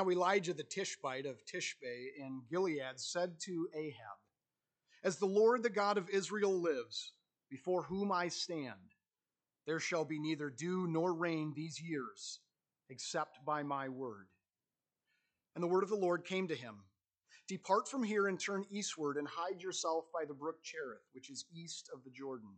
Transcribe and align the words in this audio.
Now 0.00 0.08
Elijah 0.08 0.54
the 0.54 0.64
Tishbite 0.64 1.26
of 1.26 1.44
Tishbe 1.44 2.06
in 2.16 2.40
Gilead 2.50 2.98
said 2.98 3.38
to 3.40 3.68
Ahab, 3.74 4.16
As 5.04 5.16
the 5.16 5.26
Lord 5.26 5.62
the 5.62 5.68
God 5.68 5.98
of 5.98 6.08
Israel 6.08 6.58
lives, 6.58 7.12
before 7.50 7.82
whom 7.82 8.10
I 8.10 8.28
stand, 8.28 8.94
there 9.66 9.78
shall 9.78 10.06
be 10.06 10.18
neither 10.18 10.48
dew 10.48 10.86
nor 10.86 11.12
rain 11.12 11.52
these 11.54 11.82
years, 11.82 12.40
except 12.88 13.44
by 13.44 13.62
my 13.62 13.90
word. 13.90 14.28
And 15.54 15.62
the 15.62 15.68
word 15.68 15.82
of 15.82 15.90
the 15.90 15.96
Lord 15.96 16.24
came 16.24 16.48
to 16.48 16.56
him 16.56 16.76
Depart 17.46 17.86
from 17.86 18.02
here 18.02 18.26
and 18.26 18.40
turn 18.40 18.64
eastward 18.70 19.18
and 19.18 19.28
hide 19.28 19.60
yourself 19.60 20.06
by 20.14 20.24
the 20.24 20.32
brook 20.32 20.62
Cherith, 20.62 21.04
which 21.12 21.28
is 21.28 21.44
east 21.52 21.90
of 21.92 22.04
the 22.04 22.10
Jordan. 22.10 22.54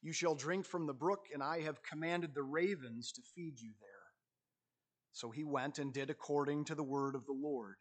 You 0.00 0.12
shall 0.12 0.36
drink 0.36 0.64
from 0.64 0.86
the 0.86 0.94
brook, 0.94 1.26
and 1.34 1.42
I 1.42 1.62
have 1.62 1.82
commanded 1.82 2.36
the 2.36 2.44
ravens 2.44 3.10
to 3.14 3.22
feed 3.34 3.60
you 3.60 3.72
there. 3.80 3.91
So 5.12 5.30
he 5.30 5.44
went 5.44 5.78
and 5.78 5.92
did 5.92 6.10
according 6.10 6.64
to 6.66 6.74
the 6.74 6.82
word 6.82 7.14
of 7.14 7.26
the 7.26 7.32
Lord. 7.32 7.76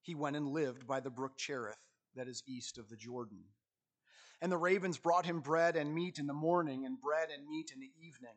He 0.00 0.14
went 0.14 0.36
and 0.36 0.48
lived 0.48 0.86
by 0.86 1.00
the 1.00 1.10
brook 1.10 1.36
Cherith, 1.36 1.76
that 2.14 2.28
is 2.28 2.42
east 2.46 2.78
of 2.78 2.88
the 2.88 2.96
Jordan. 2.96 3.44
And 4.40 4.50
the 4.50 4.56
ravens 4.56 4.98
brought 4.98 5.26
him 5.26 5.40
bread 5.40 5.76
and 5.76 5.94
meat 5.94 6.18
in 6.18 6.26
the 6.26 6.32
morning, 6.32 6.86
and 6.86 7.00
bread 7.00 7.28
and 7.30 7.46
meat 7.46 7.70
in 7.74 7.80
the 7.80 7.92
evening, 8.00 8.36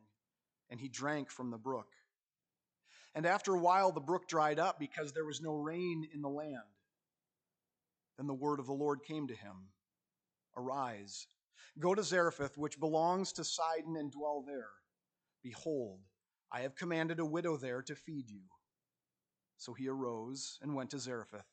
and 0.69 0.79
he 0.79 0.89
drank 0.89 1.29
from 1.29 1.52
the 1.52 1.57
brook. 1.57 1.88
And 3.13 3.25
after 3.25 3.53
a 3.53 3.59
while, 3.59 3.91
the 3.91 4.02
brook 4.02 4.27
dried 4.27 4.59
up 4.59 4.80
because 4.80 5.11
there 5.11 5.25
was 5.25 5.41
no 5.41 5.53
rain 5.53 6.07
in 6.13 6.21
the 6.21 6.30
land. 6.30 6.57
Then 8.17 8.27
the 8.27 8.33
word 8.33 8.59
of 8.59 8.67
the 8.67 8.73
Lord 8.73 9.03
came 9.03 9.27
to 9.27 9.35
him 9.35 9.69
Arise, 10.57 11.27
go 11.80 11.95
to 11.95 12.03
Zarephath, 12.03 12.57
which 12.57 12.80
belongs 12.80 13.31
to 13.33 13.43
Sidon, 13.43 13.95
and 13.95 14.11
dwell 14.11 14.43
there. 14.45 14.69
Behold, 15.43 15.99
I 16.51 16.61
have 16.61 16.75
commanded 16.75 17.19
a 17.19 17.25
widow 17.25 17.55
there 17.55 17.81
to 17.83 17.95
feed 17.95 18.29
you. 18.29 18.41
So 19.57 19.73
he 19.73 19.88
arose 19.88 20.59
and 20.61 20.75
went 20.75 20.89
to 20.89 20.99
Zarephath. 20.99 21.47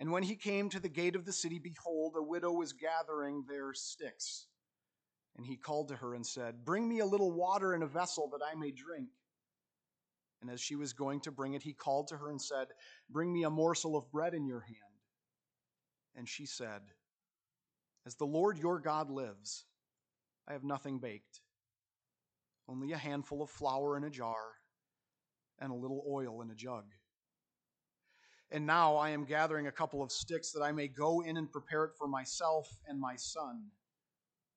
And 0.00 0.10
when 0.10 0.22
he 0.22 0.36
came 0.36 0.70
to 0.70 0.80
the 0.80 0.88
gate 0.88 1.16
of 1.16 1.24
the 1.24 1.32
city, 1.32 1.58
behold, 1.58 2.14
a 2.16 2.22
widow 2.22 2.52
was 2.52 2.72
gathering 2.72 3.44
there 3.46 3.74
sticks. 3.74 4.46
And 5.36 5.46
he 5.46 5.56
called 5.56 5.88
to 5.88 5.96
her 5.96 6.14
and 6.14 6.26
said, 6.26 6.64
Bring 6.64 6.88
me 6.88 7.00
a 7.00 7.06
little 7.06 7.32
water 7.32 7.74
in 7.74 7.82
a 7.82 7.86
vessel 7.86 8.28
that 8.32 8.44
I 8.44 8.54
may 8.54 8.70
drink. 8.70 9.08
And 10.40 10.50
as 10.50 10.60
she 10.60 10.76
was 10.76 10.92
going 10.92 11.20
to 11.20 11.30
bring 11.30 11.54
it, 11.54 11.62
he 11.62 11.72
called 11.72 12.08
to 12.08 12.16
her 12.16 12.30
and 12.30 12.40
said, 12.40 12.68
Bring 13.08 13.32
me 13.32 13.44
a 13.44 13.50
morsel 13.50 13.96
of 13.96 14.10
bread 14.10 14.34
in 14.34 14.46
your 14.46 14.60
hand. 14.60 14.76
And 16.16 16.28
she 16.28 16.46
said, 16.46 16.82
As 18.06 18.16
the 18.16 18.26
Lord 18.26 18.58
your 18.58 18.80
God 18.80 19.10
lives, 19.10 19.66
I 20.48 20.52
have 20.52 20.64
nothing 20.64 20.98
baked 20.98 21.41
only 22.68 22.92
a 22.92 22.96
handful 22.96 23.42
of 23.42 23.50
flour 23.50 23.96
in 23.96 24.04
a 24.04 24.10
jar 24.10 24.54
and 25.58 25.70
a 25.70 25.76
little 25.76 26.04
oil 26.08 26.42
in 26.42 26.50
a 26.50 26.54
jug. 26.54 26.84
And 28.50 28.66
now 28.66 28.96
I 28.96 29.10
am 29.10 29.24
gathering 29.24 29.66
a 29.66 29.72
couple 29.72 30.02
of 30.02 30.12
sticks 30.12 30.52
that 30.52 30.62
I 30.62 30.72
may 30.72 30.88
go 30.88 31.22
in 31.22 31.36
and 31.36 31.50
prepare 31.50 31.84
it 31.84 31.92
for 31.96 32.06
myself 32.06 32.68
and 32.86 33.00
my 33.00 33.16
son, 33.16 33.70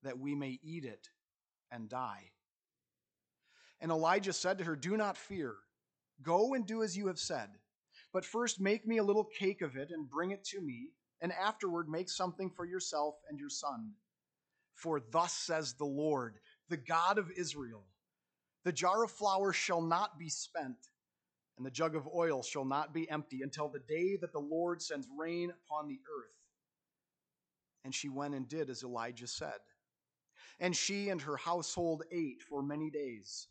that 0.03 0.19
we 0.19 0.35
may 0.35 0.59
eat 0.61 0.83
it 0.83 1.07
and 1.71 1.89
die. 1.89 2.31
And 3.79 3.91
Elijah 3.91 4.33
said 4.33 4.57
to 4.57 4.63
her, 4.65 4.75
Do 4.75 4.97
not 4.97 5.17
fear. 5.17 5.55
Go 6.21 6.53
and 6.53 6.65
do 6.65 6.83
as 6.83 6.97
you 6.97 7.07
have 7.07 7.19
said. 7.19 7.49
But 8.11 8.25
first 8.25 8.59
make 8.59 8.85
me 8.87 8.97
a 8.97 9.03
little 9.03 9.25
cake 9.25 9.61
of 9.61 9.75
it 9.75 9.91
and 9.91 10.09
bring 10.09 10.31
it 10.31 10.43
to 10.45 10.61
me, 10.61 10.89
and 11.21 11.31
afterward 11.31 11.89
make 11.89 12.09
something 12.09 12.49
for 12.49 12.65
yourself 12.65 13.15
and 13.29 13.39
your 13.39 13.49
son. 13.49 13.91
For 14.73 15.01
thus 15.11 15.33
says 15.33 15.73
the 15.73 15.85
Lord, 15.85 16.39
the 16.69 16.77
God 16.77 17.17
of 17.17 17.31
Israel 17.37 17.85
the 18.65 18.71
jar 18.71 19.03
of 19.03 19.11
flour 19.11 19.53
shall 19.53 19.81
not 19.81 20.17
be 20.17 20.27
spent, 20.27 20.89
and 21.55 21.65
the 21.65 21.71
jug 21.71 21.95
of 21.95 22.09
oil 22.13 22.41
shall 22.41 22.65
not 22.65 22.93
be 22.93 23.09
empty 23.09 23.43
until 23.43 23.69
the 23.69 23.79
day 23.79 24.17
that 24.17 24.33
the 24.33 24.39
Lord 24.39 24.81
sends 24.81 25.07
rain 25.17 25.51
upon 25.51 25.87
the 25.87 25.99
earth. 26.19 26.33
And 27.85 27.93
she 27.93 28.09
went 28.09 28.33
and 28.33 28.49
did 28.49 28.71
as 28.71 28.83
Elijah 28.83 29.27
said. 29.27 29.59
And 30.59 30.75
she 30.75 31.09
and 31.09 31.21
her 31.21 31.37
household 31.37 32.03
ate 32.11 32.41
for 32.41 32.63
many 32.63 32.89
days. 32.89 33.47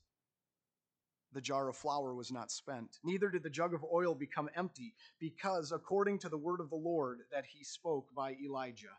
The 1.33 1.41
jar 1.41 1.69
of 1.69 1.77
flour 1.77 2.15
was 2.15 2.33
not 2.33 2.51
spent, 2.51 2.99
neither 3.05 3.31
did 3.31 3.45
the 3.45 3.51
jug 3.51 3.73
of 3.73 3.85
oil 3.85 4.15
become 4.15 4.51
empty, 4.57 4.95
because 5.21 5.71
according 5.71 6.19
to 6.21 6.29
the 6.29 6.39
word 6.39 6.61
of 6.61 6.71
the 6.71 6.77
Lord 6.77 7.21
that 7.33 7.45
he 7.45 7.63
spoke 7.63 8.13
by 8.17 8.37
Elijah. 8.45 8.97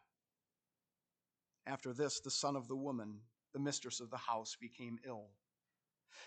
After 1.68 1.94
this, 1.94 2.22
the 2.22 2.32
son 2.32 2.56
of 2.56 2.70
the 2.70 2.76
woman, 2.76 3.20
the 3.54 3.60
mistress 3.60 4.00
of 4.00 4.10
the 4.10 4.18
house, 4.18 4.56
became 4.60 4.98
ill 5.06 5.30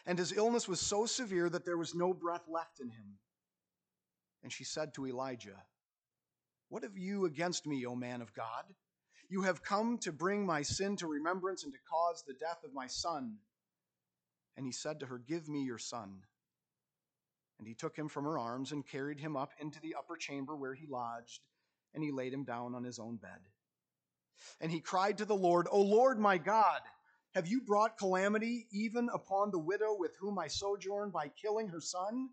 and 0.07 0.19
his 0.19 0.33
illness 0.33 0.69
was 0.69 0.81
so 0.81 1.07
severe 1.07 1.49
that 1.49 1.65
there 1.65 1.77
was 1.77 1.95
no 1.95 2.13
breath 2.13 2.45
left 2.49 2.81
in 2.81 2.89
him. 2.89 3.19
And 4.43 4.53
she 4.53 4.65
said 4.65 4.95
to 4.95 5.07
Elijah, 5.07 5.63
What 6.69 6.83
have 6.83 6.97
you 6.97 7.25
against 7.25 7.67
me, 7.67 7.85
O 7.87 7.95
man 7.95 8.23
of 8.23 8.33
God? 8.33 8.65
You 9.29 9.43
have 9.43 9.63
come 9.63 9.99
to 9.99 10.13
bring 10.13 10.47
my 10.47 10.63
sin 10.63 10.97
to 10.97 11.07
remembrance 11.07 11.65
and 11.65 11.73
to 11.73 11.79
cause 11.91 12.25
the 12.27 12.35
death 12.35 12.65
of 12.65 12.73
my 12.73 12.87
son. 12.87 13.37
And 14.57 14.65
he 14.65 14.73
said 14.73 15.01
to 15.01 15.07
her, 15.07 15.19
Give 15.19 15.49
me 15.49 15.65
your 15.65 15.79
son. 15.79 16.23
And 17.59 17.67
he 17.67 17.75
took 17.75 17.97
him 17.97 18.09
from 18.09 18.25
her 18.25 18.39
arms 18.39 18.73
and 18.73 18.87
carried 18.87 19.21
him 19.21 19.37
up 19.37 19.51
into 19.61 19.81
the 19.81 19.97
upper 19.99 20.17
chamber 20.17 20.57
where 20.57 20.75
he 20.75 20.87
lodged, 20.87 21.41
and 21.93 22.03
he 22.03 22.13
laid 22.13 22.33
him 22.33 22.45
down 22.45 22.75
on 22.75 22.85
his 22.85 22.99
own 22.99 23.17
bed. 23.17 23.41
And 24.61 24.71
he 24.71 24.81
cried 24.81 25.19
to 25.19 25.25
the 25.25 25.35
Lord, 25.35 25.67
O 25.71 25.81
Lord 25.81 26.19
my 26.19 26.39
God, 26.39 26.81
have 27.35 27.47
you 27.47 27.61
brought 27.61 27.99
calamity 27.99 28.67
even 28.73 29.09
upon 29.13 29.51
the 29.51 29.59
widow 29.59 29.95
with 29.99 30.17
whom 30.21 30.39
I 30.39 30.49
sojourn 30.49 31.11
by 31.11 31.29
killing 31.29 31.69
her 31.69 31.81
son? 31.81 32.31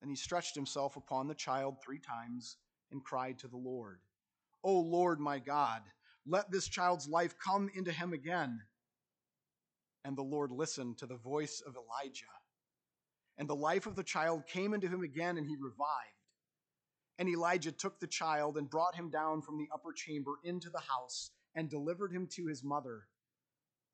And 0.00 0.10
he 0.10 0.16
stretched 0.16 0.54
himself 0.54 0.96
upon 0.96 1.26
the 1.26 1.34
child 1.34 1.76
three 1.82 1.98
times 1.98 2.56
and 2.92 3.04
cried 3.04 3.38
to 3.40 3.48
the 3.48 3.56
Lord, 3.56 4.00
O 4.62 4.78
Lord 4.78 5.20
my 5.20 5.38
God, 5.38 5.82
let 6.26 6.50
this 6.50 6.68
child's 6.68 7.08
life 7.08 7.34
come 7.42 7.70
into 7.74 7.92
him 7.92 8.12
again. 8.12 8.60
And 10.04 10.16
the 10.16 10.22
Lord 10.22 10.50
listened 10.52 10.98
to 10.98 11.06
the 11.06 11.16
voice 11.16 11.62
of 11.66 11.74
Elijah. 11.74 12.24
And 13.38 13.48
the 13.48 13.56
life 13.56 13.86
of 13.86 13.96
the 13.96 14.02
child 14.02 14.46
came 14.46 14.74
into 14.74 14.88
him 14.88 15.02
again, 15.02 15.36
and 15.36 15.46
he 15.46 15.56
revived. 15.56 16.18
And 17.18 17.28
Elijah 17.28 17.72
took 17.72 17.98
the 17.98 18.06
child 18.06 18.56
and 18.56 18.70
brought 18.70 18.94
him 18.94 19.10
down 19.10 19.42
from 19.42 19.58
the 19.58 19.68
upper 19.72 19.92
chamber 19.92 20.34
into 20.44 20.70
the 20.70 20.80
house 20.80 21.30
and 21.54 21.68
delivered 21.68 22.12
him 22.12 22.28
to 22.32 22.46
his 22.46 22.62
mother. 22.62 23.02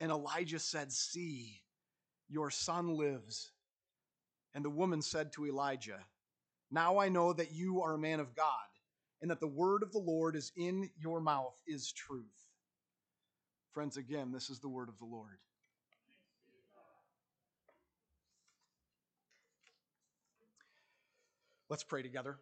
And 0.00 0.10
Elijah 0.10 0.58
said, 0.58 0.92
See, 0.92 1.60
your 2.28 2.50
son 2.50 2.96
lives. 2.96 3.52
And 4.54 4.64
the 4.64 4.70
woman 4.70 5.02
said 5.02 5.32
to 5.32 5.46
Elijah, 5.46 6.00
Now 6.70 6.98
I 6.98 7.08
know 7.08 7.32
that 7.32 7.52
you 7.52 7.82
are 7.82 7.94
a 7.94 7.98
man 7.98 8.20
of 8.20 8.34
God, 8.34 8.46
and 9.20 9.30
that 9.30 9.40
the 9.40 9.46
word 9.46 9.82
of 9.82 9.92
the 9.92 9.98
Lord 9.98 10.36
is 10.36 10.52
in 10.56 10.90
your 10.96 11.20
mouth 11.20 11.60
is 11.66 11.92
truth. 11.92 12.48
Friends, 13.72 13.96
again, 13.96 14.30
this 14.30 14.50
is 14.50 14.60
the 14.60 14.68
word 14.68 14.88
of 14.88 14.98
the 14.98 15.04
Lord. 15.04 15.38
Let's 21.68 21.82
pray 21.82 22.02
together. 22.02 22.38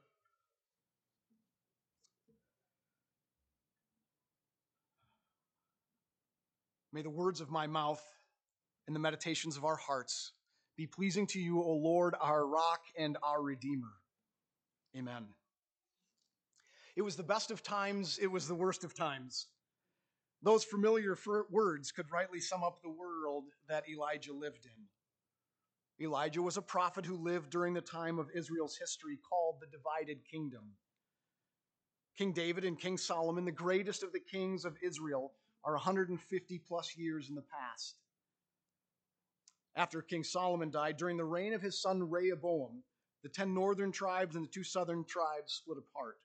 May 6.92 7.02
the 7.02 7.10
words 7.10 7.40
of 7.40 7.50
my 7.50 7.66
mouth 7.66 8.02
and 8.86 8.94
the 8.94 9.00
meditations 9.00 9.56
of 9.56 9.64
our 9.64 9.76
hearts 9.76 10.32
be 10.76 10.86
pleasing 10.86 11.26
to 11.28 11.40
you, 11.40 11.62
O 11.62 11.72
Lord, 11.72 12.14
our 12.20 12.46
rock 12.46 12.82
and 12.98 13.16
our 13.22 13.42
redeemer. 13.42 13.92
Amen. 14.96 15.26
It 16.96 17.02
was 17.02 17.16
the 17.16 17.22
best 17.22 17.50
of 17.50 17.62
times, 17.62 18.18
it 18.20 18.26
was 18.26 18.46
the 18.46 18.54
worst 18.54 18.84
of 18.84 18.94
times. 18.94 19.46
Those 20.42 20.64
familiar 20.64 21.16
words 21.50 21.92
could 21.92 22.10
rightly 22.10 22.40
sum 22.40 22.64
up 22.64 22.82
the 22.82 22.90
world 22.90 23.44
that 23.68 23.88
Elijah 23.88 24.32
lived 24.32 24.66
in. 24.66 26.04
Elijah 26.04 26.42
was 26.42 26.56
a 26.56 26.62
prophet 26.62 27.06
who 27.06 27.16
lived 27.16 27.50
during 27.50 27.74
the 27.74 27.80
time 27.80 28.18
of 28.18 28.28
Israel's 28.34 28.76
history 28.76 29.18
called 29.28 29.60
the 29.60 29.66
divided 29.66 30.18
kingdom. 30.28 30.72
King 32.18 32.32
David 32.32 32.64
and 32.64 32.78
King 32.78 32.98
Solomon, 32.98 33.44
the 33.44 33.52
greatest 33.52 34.02
of 34.02 34.12
the 34.12 34.20
kings 34.20 34.64
of 34.64 34.76
Israel, 34.82 35.32
are 35.64 35.74
150 35.74 36.58
plus 36.66 36.96
years 36.96 37.28
in 37.28 37.34
the 37.34 37.42
past. 37.42 37.96
After 39.74 40.02
King 40.02 40.24
Solomon 40.24 40.70
died, 40.70 40.96
during 40.96 41.16
the 41.16 41.24
reign 41.24 41.54
of 41.54 41.62
his 41.62 41.80
son 41.80 42.10
Rehoboam, 42.10 42.82
the 43.22 43.28
ten 43.28 43.54
northern 43.54 43.92
tribes 43.92 44.36
and 44.36 44.44
the 44.44 44.50
two 44.50 44.64
southern 44.64 45.04
tribes 45.04 45.54
split 45.54 45.78
apart. 45.78 46.16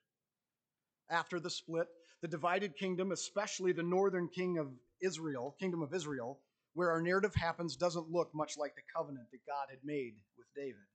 After 1.08 1.40
the 1.40 1.48
split, 1.48 1.86
the 2.20 2.28
divided 2.28 2.76
kingdom, 2.76 3.12
especially 3.12 3.72
the 3.72 3.82
northern 3.82 4.28
king 4.28 4.58
of 4.58 4.68
Israel, 5.00 5.56
kingdom 5.58 5.82
of 5.82 5.94
Israel, 5.94 6.40
where 6.74 6.90
our 6.90 7.00
narrative 7.00 7.34
happens, 7.34 7.76
doesn't 7.76 8.10
look 8.10 8.34
much 8.34 8.58
like 8.58 8.74
the 8.74 8.82
covenant 8.94 9.30
that 9.30 9.46
God 9.46 9.68
had 9.70 9.78
made 9.84 10.14
with 10.36 10.46
David. 10.54 10.86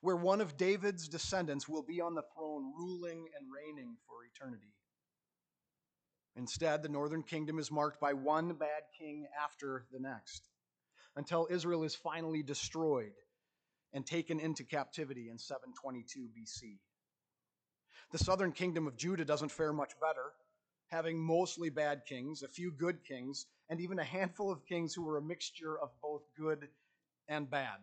Where 0.00 0.16
one 0.16 0.40
of 0.40 0.56
David's 0.56 1.08
descendants 1.08 1.68
will 1.68 1.82
be 1.82 2.00
on 2.00 2.14
the 2.14 2.24
throne, 2.34 2.72
ruling 2.76 3.28
and 3.38 3.46
reigning 3.52 3.96
for 4.06 4.24
eternity. 4.24 4.72
Instead, 6.38 6.84
the 6.84 6.88
northern 6.88 7.24
kingdom 7.24 7.58
is 7.58 7.68
marked 7.68 8.00
by 8.00 8.12
one 8.12 8.54
bad 8.54 8.84
king 8.96 9.26
after 9.44 9.86
the 9.92 9.98
next 9.98 10.48
until 11.16 11.48
Israel 11.50 11.82
is 11.82 11.96
finally 11.96 12.44
destroyed 12.44 13.12
and 13.92 14.06
taken 14.06 14.38
into 14.38 14.62
captivity 14.62 15.30
in 15.30 15.36
722 15.36 16.28
BC. 16.28 16.78
The 18.12 18.18
southern 18.18 18.52
kingdom 18.52 18.86
of 18.86 18.96
Judah 18.96 19.24
doesn't 19.24 19.50
fare 19.50 19.72
much 19.72 19.98
better, 20.00 20.32
having 20.86 21.18
mostly 21.18 21.70
bad 21.70 22.02
kings, 22.06 22.44
a 22.44 22.48
few 22.48 22.70
good 22.70 23.04
kings, 23.04 23.46
and 23.68 23.80
even 23.80 23.98
a 23.98 24.04
handful 24.04 24.48
of 24.48 24.64
kings 24.64 24.94
who 24.94 25.02
were 25.02 25.16
a 25.16 25.22
mixture 25.22 25.76
of 25.76 25.90
both 26.00 26.22
good 26.38 26.68
and 27.26 27.50
bad. 27.50 27.80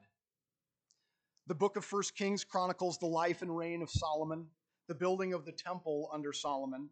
The 1.47 1.55
book 1.55 1.75
of 1.75 1.91
1 1.91 2.03
Kings 2.15 2.45
chronicles 2.45 2.99
the 2.99 3.05
life 3.05 3.41
and 3.41 3.55
reign 3.55 3.81
of 3.81 3.89
Solomon, 3.89 4.47
the 4.87 4.95
building 4.95 5.33
of 5.33 5.43
the 5.43 5.51
temple 5.51 6.09
under 6.13 6.31
Solomon, 6.31 6.89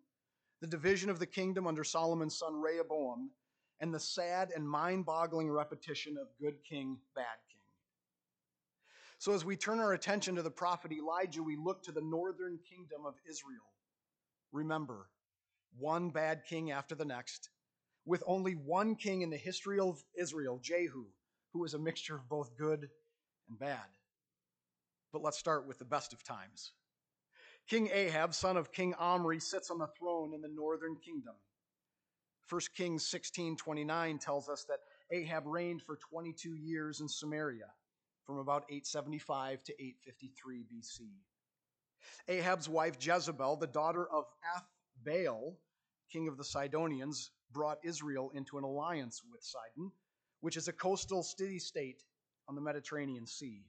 the 0.61 0.67
division 0.67 1.09
of 1.09 1.19
the 1.19 1.25
kingdom 1.25 1.67
under 1.67 1.83
Solomon's 1.83 2.37
son 2.37 2.61
Rehoboam, 2.61 3.31
and 3.79 3.93
the 3.93 3.99
sad 3.99 4.51
and 4.55 4.67
mind 4.67 5.05
boggling 5.05 5.51
repetition 5.51 6.17
of 6.17 6.27
good 6.39 6.55
king, 6.63 6.97
bad 7.15 7.25
king. 7.49 7.59
So, 9.17 9.33
as 9.33 9.45
we 9.45 9.55
turn 9.55 9.79
our 9.79 9.93
attention 9.93 10.35
to 10.35 10.41
the 10.41 10.51
prophet 10.51 10.91
Elijah, 10.91 11.43
we 11.43 11.55
look 11.55 11.83
to 11.83 11.91
the 11.91 12.01
northern 12.01 12.59
kingdom 12.69 13.05
of 13.05 13.15
Israel. 13.29 13.73
Remember, 14.51 15.09
one 15.77 16.09
bad 16.09 16.43
king 16.47 16.71
after 16.71 16.95
the 16.95 17.05
next, 17.05 17.49
with 18.05 18.23
only 18.27 18.53
one 18.53 18.95
king 18.95 19.21
in 19.21 19.29
the 19.29 19.37
history 19.37 19.79
of 19.79 20.03
Israel, 20.17 20.59
Jehu, 20.61 21.05
who 21.51 21.59
was 21.59 21.73
a 21.73 21.79
mixture 21.79 22.15
of 22.15 22.29
both 22.29 22.55
good 22.57 22.89
and 23.49 23.59
bad. 23.59 23.85
But 25.11 25.21
let's 25.21 25.37
start 25.37 25.67
with 25.67 25.79
the 25.79 25.85
best 25.85 26.13
of 26.13 26.23
times. 26.23 26.71
King 27.67 27.89
Ahab, 27.91 28.33
son 28.33 28.57
of 28.57 28.71
King 28.71 28.93
Omri, 28.95 29.39
sits 29.39 29.71
on 29.71 29.79
the 29.79 29.87
throne 29.87 30.33
in 30.33 30.41
the 30.41 30.49
northern 30.49 30.95
kingdom. 30.97 31.35
1 32.49 32.61
Kings 32.75 33.09
16:29 33.09 34.19
tells 34.19 34.49
us 34.49 34.65
that 34.65 34.79
Ahab 35.11 35.47
reigned 35.47 35.81
for 35.81 35.95
22 35.95 36.55
years 36.55 36.99
in 36.99 37.07
Samaria 37.07 37.73
from 38.25 38.37
about 38.37 38.63
875 38.69 39.63
to 39.63 39.73
853 39.73 40.65
BC. 40.65 41.09
Ahab's 42.27 42.67
wife 42.67 42.97
Jezebel, 42.99 43.57
the 43.57 43.67
daughter 43.67 44.09
of 44.09 44.25
Ethbaal, 45.05 45.57
king 46.11 46.27
of 46.27 46.37
the 46.37 46.43
Sidonians, 46.43 47.31
brought 47.51 47.79
Israel 47.83 48.31
into 48.33 48.57
an 48.57 48.63
alliance 48.63 49.21
with 49.23 49.41
Sidon, 49.41 49.91
which 50.41 50.57
is 50.57 50.67
a 50.67 50.73
coastal 50.73 51.23
city 51.23 51.59
state 51.59 52.03
on 52.47 52.55
the 52.55 52.61
Mediterranean 52.61 53.25
Sea. 53.25 53.65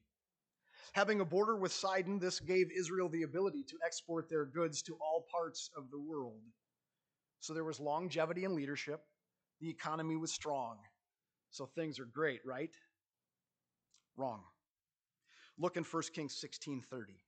Having 0.92 1.20
a 1.20 1.24
border 1.24 1.56
with 1.56 1.72
Sidon, 1.72 2.18
this 2.18 2.40
gave 2.40 2.70
Israel 2.70 3.08
the 3.08 3.22
ability 3.22 3.64
to 3.64 3.78
export 3.84 4.28
their 4.28 4.44
goods 4.44 4.82
to 4.82 4.96
all 5.00 5.26
parts 5.30 5.70
of 5.76 5.90
the 5.90 5.98
world. 5.98 6.40
So 7.40 7.52
there 7.52 7.64
was 7.64 7.80
longevity 7.80 8.44
in 8.44 8.54
leadership. 8.54 9.00
The 9.60 9.68
economy 9.68 10.16
was 10.16 10.32
strong. 10.32 10.78
So 11.50 11.66
things 11.66 11.98
are 11.98 12.06
great, 12.06 12.40
right? 12.44 12.74
Wrong. 14.16 14.42
Look 15.58 15.76
in 15.76 15.84
1 15.84 16.02
Kings 16.14 16.34
16:30. 16.34 17.22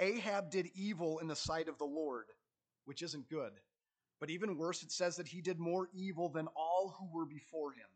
Ahab 0.00 0.50
did 0.50 0.68
evil 0.74 1.18
in 1.20 1.28
the 1.28 1.36
sight 1.36 1.68
of 1.68 1.78
the 1.78 1.84
Lord, 1.84 2.26
which 2.84 3.02
isn't 3.02 3.28
good. 3.28 3.52
But 4.20 4.30
even 4.30 4.56
worse, 4.56 4.82
it 4.82 4.92
says 4.92 5.16
that 5.16 5.28
he 5.28 5.40
did 5.40 5.58
more 5.58 5.88
evil 5.92 6.28
than 6.28 6.48
all 6.48 6.94
who 6.98 7.06
were 7.12 7.26
before 7.26 7.72
him. 7.72 7.88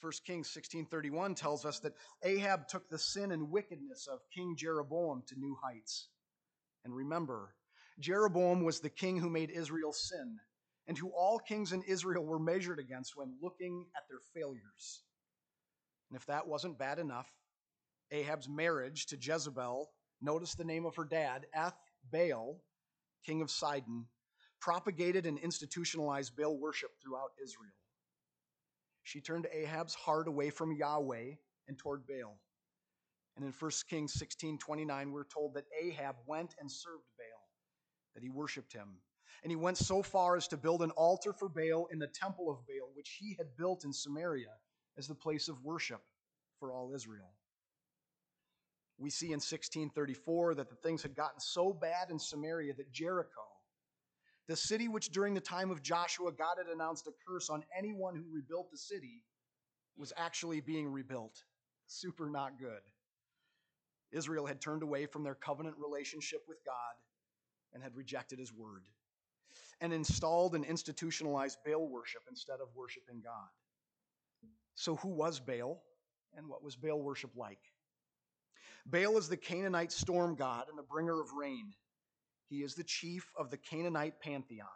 1 0.00 0.12
Kings 0.24 0.48
16:31 0.50 1.34
tells 1.34 1.64
us 1.64 1.80
that 1.80 1.94
Ahab 2.22 2.68
took 2.68 2.88
the 2.88 2.98
sin 2.98 3.32
and 3.32 3.50
wickedness 3.50 4.06
of 4.06 4.20
King 4.34 4.56
Jeroboam 4.56 5.22
to 5.26 5.38
new 5.38 5.56
heights. 5.62 6.08
And 6.84 6.94
remember, 6.94 7.54
Jeroboam 7.98 8.64
was 8.64 8.80
the 8.80 8.88
king 8.90 9.18
who 9.18 9.28
made 9.28 9.50
Israel 9.50 9.92
sin 9.92 10.40
and 10.86 10.96
who 10.96 11.10
all 11.10 11.38
kings 11.38 11.72
in 11.72 11.82
Israel 11.82 12.24
were 12.24 12.38
measured 12.38 12.78
against 12.78 13.14
when 13.14 13.36
looking 13.42 13.86
at 13.94 14.08
their 14.08 14.20
failures. 14.34 15.04
And 16.08 16.16
if 16.16 16.26
that 16.26 16.48
wasn't 16.48 16.78
bad 16.78 16.98
enough, 16.98 17.30
Ahab's 18.10 18.48
marriage 18.48 19.06
to 19.06 19.16
Jezebel, 19.16 19.90
notice 20.20 20.54
the 20.54 20.64
name 20.64 20.86
of 20.86 20.96
her 20.96 21.04
dad, 21.04 21.46
Eth 21.54 21.78
Baal, 22.10 22.60
king 23.24 23.42
of 23.42 23.50
Sidon, 23.50 24.06
propagated 24.60 25.26
and 25.26 25.38
institutionalized 25.38 26.34
Baal 26.36 26.58
worship 26.58 26.90
throughout 27.02 27.30
Israel. 27.42 27.70
She 29.02 29.20
turned 29.20 29.46
Ahab's 29.52 29.94
heart 29.94 30.28
away 30.28 30.50
from 30.50 30.72
Yahweh 30.72 31.34
and 31.68 31.78
toward 31.78 32.06
Baal. 32.06 32.38
And 33.36 33.44
in 33.44 33.52
1 33.52 33.70
Kings 33.88 34.12
16 34.14 34.58
29, 34.58 35.12
we're 35.12 35.24
told 35.24 35.54
that 35.54 35.64
Ahab 35.80 36.16
went 36.26 36.54
and 36.60 36.70
served 36.70 37.04
Baal, 37.16 37.42
that 38.14 38.22
he 38.22 38.28
worshiped 38.28 38.72
him. 38.72 38.98
And 39.42 39.50
he 39.50 39.56
went 39.56 39.78
so 39.78 40.02
far 40.02 40.36
as 40.36 40.48
to 40.48 40.56
build 40.56 40.82
an 40.82 40.90
altar 40.90 41.32
for 41.32 41.48
Baal 41.48 41.86
in 41.90 41.98
the 41.98 42.08
temple 42.08 42.50
of 42.50 42.58
Baal, 42.66 42.90
which 42.94 43.16
he 43.18 43.34
had 43.38 43.56
built 43.56 43.84
in 43.84 43.92
Samaria 43.92 44.52
as 44.98 45.06
the 45.06 45.14
place 45.14 45.48
of 45.48 45.64
worship 45.64 46.02
for 46.58 46.72
all 46.72 46.92
Israel. 46.94 47.32
We 48.98 49.08
see 49.08 49.28
in 49.28 49.40
1634 49.40 50.56
that 50.56 50.68
the 50.68 50.76
things 50.76 51.02
had 51.02 51.14
gotten 51.14 51.40
so 51.40 51.72
bad 51.72 52.10
in 52.10 52.18
Samaria 52.18 52.74
that 52.74 52.92
Jericho, 52.92 53.40
the 54.50 54.56
city 54.56 54.88
which 54.88 55.10
during 55.10 55.32
the 55.32 55.40
time 55.40 55.70
of 55.70 55.80
Joshua 55.80 56.32
God 56.32 56.56
had 56.58 56.66
announced 56.74 57.06
a 57.06 57.12
curse 57.24 57.50
on 57.50 57.62
anyone 57.78 58.16
who 58.16 58.24
rebuilt 58.32 58.68
the 58.72 58.76
city, 58.76 59.22
was 59.96 60.12
actually 60.16 60.60
being 60.60 60.88
rebuilt. 60.88 61.44
Super 61.86 62.28
not 62.28 62.58
good. 62.58 62.80
Israel 64.10 64.46
had 64.46 64.60
turned 64.60 64.82
away 64.82 65.06
from 65.06 65.22
their 65.22 65.36
covenant 65.36 65.76
relationship 65.78 66.40
with 66.48 66.58
God 66.66 66.74
and 67.72 67.80
had 67.80 67.94
rejected 67.94 68.40
his 68.40 68.52
word 68.52 68.82
and 69.80 69.92
installed 69.92 70.56
and 70.56 70.64
institutionalized 70.64 71.58
Baal 71.64 71.88
worship 71.88 72.22
instead 72.28 72.58
of 72.60 72.74
worshiping 72.74 73.22
God. 73.22 73.50
So, 74.74 74.96
who 74.96 75.10
was 75.10 75.38
Baal 75.38 75.80
and 76.36 76.48
what 76.48 76.64
was 76.64 76.74
Baal 76.74 77.00
worship 77.00 77.36
like? 77.36 77.60
Baal 78.84 79.16
is 79.16 79.28
the 79.28 79.36
Canaanite 79.36 79.92
storm 79.92 80.34
god 80.34 80.64
and 80.68 80.76
the 80.76 80.82
bringer 80.82 81.20
of 81.20 81.28
rain. 81.38 81.72
He 82.50 82.64
is 82.64 82.74
the 82.74 82.84
chief 82.84 83.32
of 83.38 83.48
the 83.48 83.56
Canaanite 83.56 84.20
pantheon. 84.20 84.66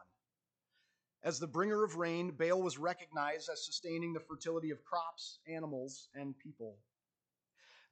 As 1.25 1.41
the 1.41 1.49
bringer 1.49 1.83
of 1.83 1.97
rain, 1.97 2.31
Baal 2.31 2.63
was 2.63 2.79
recognized 2.79 3.49
as 3.51 3.67
sustaining 3.67 4.13
the 4.13 4.21
fertility 4.21 4.71
of 4.71 4.85
crops, 4.85 5.41
animals, 5.49 6.09
and 6.15 6.39
people. 6.39 6.79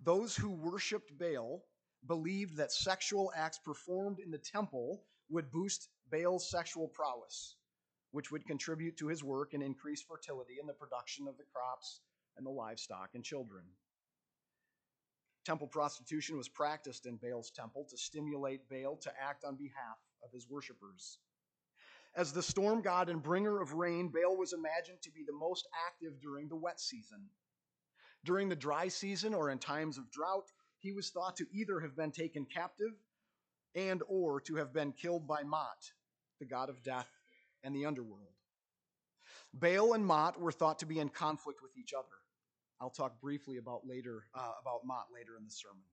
Those 0.01 0.37
who 0.37 0.51
worshiped 0.53 1.19
Baal 1.19 1.65
believed 2.07 2.57
that 2.57 2.71
sexual 2.71 3.33
acts 3.35 3.59
performed 3.59 4.21
in 4.21 4.31
the 4.31 4.39
temple 4.39 5.03
would 5.29 5.51
boost 5.51 5.89
Baal's 6.11 6.49
sexual 6.49 6.87
prowess, 6.87 7.57
which 8.13 8.31
would 8.31 8.47
contribute 8.47 8.97
to 8.99 9.09
his 9.09 9.25
work 9.25 9.53
and 9.53 9.65
increase 9.65 10.03
fertility 10.03 10.59
in 10.61 10.67
the 10.69 10.75
production 10.75 11.27
of 11.27 11.37
the 11.39 11.45
crops 11.53 12.03
and 12.37 12.47
the 12.47 12.51
livestock 12.51 13.11
and 13.15 13.25
children. 13.25 13.65
Temple 15.45 15.67
prostitution 15.67 16.37
was 16.37 16.49
practiced 16.49 17.07
in 17.07 17.17
Baal's 17.17 17.51
temple 17.51 17.87
to 17.91 17.99
stimulate 17.99 18.69
Baal 18.69 18.97
to 18.99 19.13
act 19.21 19.45
on 19.45 19.57
behalf 19.57 19.99
of 20.23 20.31
his 20.33 20.49
worshippers. 20.49 21.19
As 22.15 22.33
the 22.33 22.43
storm 22.43 22.83
god 22.83 23.09
and 23.09 23.23
bringer 23.23 23.61
of 23.61 23.73
rain, 23.73 24.09
Baal 24.09 24.37
was 24.37 24.53
imagined 24.53 25.03
to 25.03 25.11
be 25.11 25.25
the 25.27 25.33
most 25.33 25.67
active 25.89 26.21
during 26.21 26.49
the 26.49 26.57
wet 26.57 26.79
season. 26.79 27.29
During 28.25 28.49
the 28.49 28.57
dry 28.57 28.87
season 28.89 29.35
or 29.35 29.51
in 29.51 29.59
times 29.59 29.99
of 29.99 30.11
drought, 30.11 30.53
he 30.79 30.93
was 30.93 31.11
thought 31.11 31.37
to 31.37 31.47
either 31.53 31.81
have 31.81 31.97
been 31.97 32.13
taken 32.13 32.45
captive 32.45 32.93
and 33.75 34.03
or 34.07 34.41
to 34.43 34.57
have 34.57 34.73
been 34.73 34.93
killed 34.93 35.27
by 35.27 35.43
Mot, 35.43 35.91
the 36.39 36.47
god 36.47 36.69
of 36.69 36.83
death 36.83 37.09
and 37.65 37.75
the 37.75 37.87
underworld. 37.87 38.35
Baal 39.55 39.95
and 39.95 40.07
Mot 40.07 40.41
were 40.41 40.53
thought 40.53 40.79
to 40.81 40.87
be 40.87 40.99
in 40.99 41.09
conflict 41.09 41.63
with 41.63 41.77
each 41.77 41.93
other. 41.93 42.22
I'll 42.83 42.91
talk 42.91 43.21
briefly 43.21 43.59
about 43.59 43.87
later 43.87 44.25
uh, 44.35 44.51
about 44.61 44.81
Mot 44.85 45.07
later 45.15 45.37
in 45.39 45.45
the 45.45 45.51
sermon. 45.53 45.85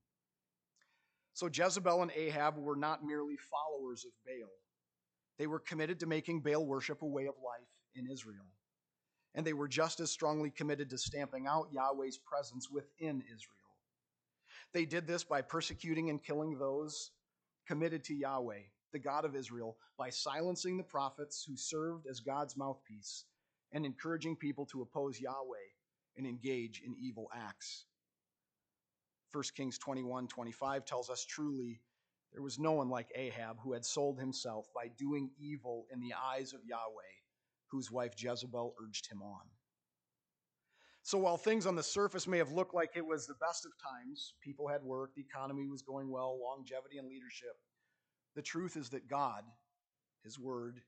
So 1.33 1.47
Jezebel 1.47 2.01
and 2.01 2.11
Ahab 2.15 2.57
were 2.57 2.75
not 2.75 3.05
merely 3.05 3.35
followers 3.37 4.05
of 4.05 4.11
Baal. 4.25 4.49
They 5.37 5.45
were 5.45 5.59
committed 5.59 5.99
to 5.99 6.07
making 6.07 6.41
Baal 6.41 6.65
worship 6.65 7.03
a 7.03 7.05
way 7.05 7.27
of 7.27 7.35
life 7.45 7.69
in 7.93 8.11
Israel. 8.11 8.47
And 9.35 9.45
they 9.45 9.53
were 9.53 9.67
just 9.67 9.99
as 9.99 10.09
strongly 10.09 10.49
committed 10.49 10.89
to 10.89 10.97
stamping 10.97 11.45
out 11.45 11.69
Yahweh's 11.71 12.17
presence 12.17 12.71
within 12.71 13.21
Israel. 13.21 13.77
They 14.73 14.85
did 14.85 15.05
this 15.05 15.23
by 15.23 15.43
persecuting 15.43 16.09
and 16.09 16.21
killing 16.23 16.57
those 16.57 17.11
committed 17.67 18.03
to 18.05 18.15
Yahweh, 18.15 18.63
the 18.93 18.99
God 18.99 19.25
of 19.25 19.35
Israel, 19.35 19.77
by 19.95 20.09
silencing 20.09 20.75
the 20.75 20.83
prophets 20.83 21.45
who 21.47 21.55
served 21.55 22.07
as 22.09 22.19
God's 22.19 22.57
mouthpiece 22.57 23.25
and 23.71 23.85
encouraging 23.85 24.35
people 24.35 24.65
to 24.65 24.81
oppose 24.81 25.21
Yahweh 25.21 25.69
and 26.19 26.27
engage 26.27 26.83
in 26.85 26.95
evil 27.01 27.29
acts. 27.33 27.85
1 29.31 29.43
Kings 29.55 29.79
21 29.79 30.27
25 30.27 30.85
tells 30.85 31.09
us 31.09 31.25
truly 31.25 31.81
there 32.33 32.43
was 32.43 32.59
no 32.59 32.73
one 32.73 32.89
like 32.89 33.11
Ahab 33.15 33.57
who 33.63 33.73
had 33.73 33.85
sold 33.85 34.19
himself 34.19 34.67
by 34.75 34.89
doing 34.97 35.31
evil 35.39 35.87
in 35.91 35.99
the 35.99 36.13
eyes 36.13 36.53
of 36.53 36.65
Yahweh, 36.65 37.15
whose 37.71 37.91
wife 37.91 38.13
Jezebel 38.17 38.75
urged 38.83 39.11
him 39.11 39.23
on. 39.23 39.41
So 41.01 41.17
while 41.17 41.37
things 41.37 41.65
on 41.65 41.75
the 41.75 41.81
surface 41.81 42.27
may 42.27 42.37
have 42.37 42.51
looked 42.51 42.75
like 42.75 42.91
it 42.95 43.05
was 43.05 43.25
the 43.25 43.33
best 43.35 43.65
of 43.65 43.71
times, 43.81 44.35
people 44.43 44.67
had 44.67 44.83
work, 44.83 45.15
the 45.15 45.25
economy 45.27 45.67
was 45.67 45.81
going 45.81 46.11
well, 46.11 46.39
longevity 46.39 46.99
and 46.99 47.07
leadership, 47.07 47.55
the 48.35 48.41
truth 48.43 48.77
is 48.77 48.89
that 48.89 49.07
God, 49.07 49.43
His 50.23 50.37
word, 50.37 50.81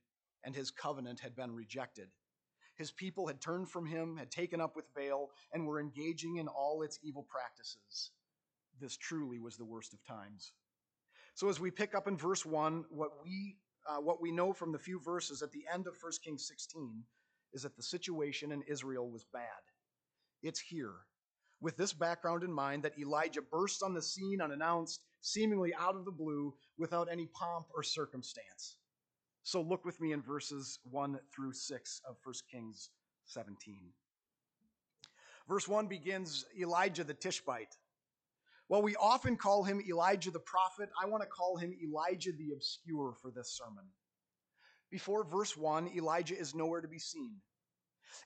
and 0.44 0.56
His 0.56 0.70
covenant 0.70 1.22
had 1.22 1.36
been 1.36 1.52
rejected. 1.52 2.10
His 2.76 2.92
people 2.92 3.28
had 3.28 3.42
turned 3.42 3.70
from 3.70 3.86
him, 3.86 4.18
had 4.18 4.32
taken 4.32 4.62
up 4.62 4.76
with 4.76 4.94
Baal, 4.94 5.30
and 5.54 5.68
were 5.68 5.80
engaging 5.80 6.38
in 6.38 6.48
all 6.48 6.82
its 6.82 7.00
evil 7.04 7.24
practices. 7.30 8.12
this 8.80 8.98
truly 8.98 9.40
was 9.40 9.58
the 9.58 9.66
worst 9.66 9.94
of 9.94 10.04
times. 10.06 10.54
So 11.36 11.50
as 11.50 11.60
we 11.60 11.70
pick 11.72 11.94
up 11.94 12.08
in 12.08 12.18
verse 12.18 12.46
1, 12.46 12.86
what 12.90 13.12
we 13.24 13.58
uh, 13.88 14.00
what 14.00 14.22
we 14.22 14.32
know 14.32 14.54
from 14.54 14.72
the 14.72 14.80
few 14.80 15.00
verses 15.00 15.42
at 15.42 15.52
the 15.52 15.66
end 15.74 15.88
of 15.88 15.96
1 16.00 16.12
Kings 16.24 16.48
16 16.48 17.04
is 17.54 17.64
that 17.64 17.76
the 17.76 17.84
situation 17.84 18.52
in 18.52 18.62
Israel 18.68 19.10
was 19.10 19.26
bad. 19.34 19.62
It's 20.44 20.60
here. 20.60 20.94
With 21.62 21.78
this 21.78 21.94
background 21.94 22.44
in 22.44 22.52
mind, 22.52 22.84
that 22.84 22.98
Elijah 22.98 23.42
bursts 23.42 23.82
on 23.82 23.94
the 23.94 24.02
scene 24.02 24.42
unannounced, 24.42 25.02
seemingly 25.22 25.74
out 25.76 25.96
of 25.96 26.06
the 26.06 26.12
blue, 26.12 26.54
without 26.78 27.08
any 27.12 27.28
pomp 27.28 27.68
or 27.76 27.84
circumstance. 27.84 28.78
So 29.44 29.62
look 29.62 29.86
with 29.86 30.00
me 30.00 30.12
in 30.12 30.22
verses 30.22 30.80
1 30.90 31.20
through 31.34 31.54
6 31.54 32.02
of 32.08 32.18
1 32.24 32.34
Kings 32.52 32.90
17. 33.26 33.76
Verse 35.48 35.68
1 35.68 35.88
begins 35.88 36.46
Elijah 36.60 37.04
the 37.04 37.14
Tishbite. 37.14 37.76
While 38.68 38.84
we 38.84 38.96
often 38.96 39.36
call 39.36 39.64
him 39.64 39.82
Elijah 39.90 40.32
the 40.32 40.40
prophet, 40.40 40.90
I 41.02 41.08
want 41.08 41.24
to 41.24 41.30
call 41.30 41.58
him 41.58 41.74
Elijah 41.84 42.32
the 42.32 42.54
obscure 42.54 43.16
for 43.22 43.32
this 43.32 43.58
sermon. 43.58 43.84
Before 44.90 45.24
verse 45.24 45.58
1, 45.58 45.92
Elijah 45.96 46.38
is 46.38 46.56
nowhere 46.56 46.82
to 46.82 46.88
be 46.88 47.00
seen. 47.00 47.36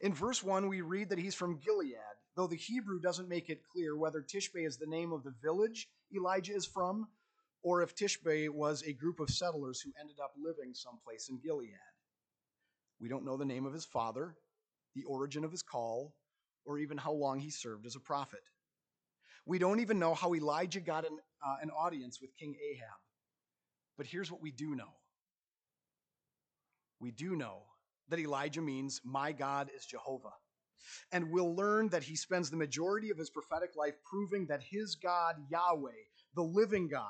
In 0.01 0.13
verse 0.13 0.43
1, 0.43 0.67
we 0.67 0.81
read 0.81 1.09
that 1.09 1.19
he's 1.19 1.35
from 1.35 1.59
Gilead, 1.59 1.95
though 2.35 2.47
the 2.47 2.55
Hebrew 2.55 2.99
doesn't 2.99 3.29
make 3.29 3.49
it 3.49 3.63
clear 3.71 3.95
whether 3.95 4.21
Tishbe 4.21 4.65
is 4.65 4.77
the 4.77 4.85
name 4.85 5.13
of 5.13 5.23
the 5.23 5.33
village 5.41 5.87
Elijah 6.13 6.53
is 6.53 6.65
from, 6.65 7.07
or 7.65 7.81
if 7.81 7.95
Tishbe 7.95 8.47
was 8.47 8.83
a 8.83 8.93
group 8.93 9.19
of 9.19 9.31
settlers 9.31 9.81
who 9.81 9.91
ended 9.99 10.17
up 10.23 10.33
living 10.37 10.75
someplace 10.75 11.29
in 11.29 11.39
Gilead. 11.43 11.71
We 13.01 13.09
don't 13.09 13.25
know 13.25 13.37
the 13.37 13.43
name 13.43 13.65
of 13.65 13.73
his 13.73 13.85
father, 13.85 14.35
the 14.93 15.03
origin 15.05 15.43
of 15.43 15.49
his 15.49 15.63
call, 15.63 16.13
or 16.63 16.77
even 16.77 16.95
how 16.95 17.11
long 17.11 17.39
he 17.39 17.49
served 17.49 17.87
as 17.87 17.95
a 17.95 17.99
prophet. 17.99 18.43
We 19.47 19.57
don't 19.57 19.79
even 19.79 19.97
know 19.97 20.13
how 20.13 20.35
Elijah 20.35 20.79
got 20.79 21.05
an, 21.05 21.17
uh, 21.43 21.55
an 21.59 21.71
audience 21.71 22.21
with 22.21 22.37
King 22.37 22.55
Ahab. 22.71 22.99
But 23.97 24.05
here's 24.05 24.31
what 24.31 24.43
we 24.43 24.51
do 24.51 24.75
know 24.75 24.93
we 26.99 27.09
do 27.09 27.35
know 27.35 27.63
that 28.09 28.19
Elijah 28.19 28.61
means, 28.61 29.01
My 29.03 29.31
God 29.31 29.71
is 29.75 29.87
Jehovah. 29.87 30.33
And 31.11 31.31
we'll 31.31 31.55
learn 31.55 31.89
that 31.89 32.03
he 32.03 32.15
spends 32.15 32.51
the 32.51 32.57
majority 32.57 33.09
of 33.09 33.17
his 33.17 33.31
prophetic 33.31 33.71
life 33.75 33.95
proving 34.07 34.45
that 34.47 34.61
his 34.61 34.93
God, 34.93 35.37
Yahweh, 35.49 35.89
the 36.35 36.43
living 36.43 36.87
God, 36.87 37.09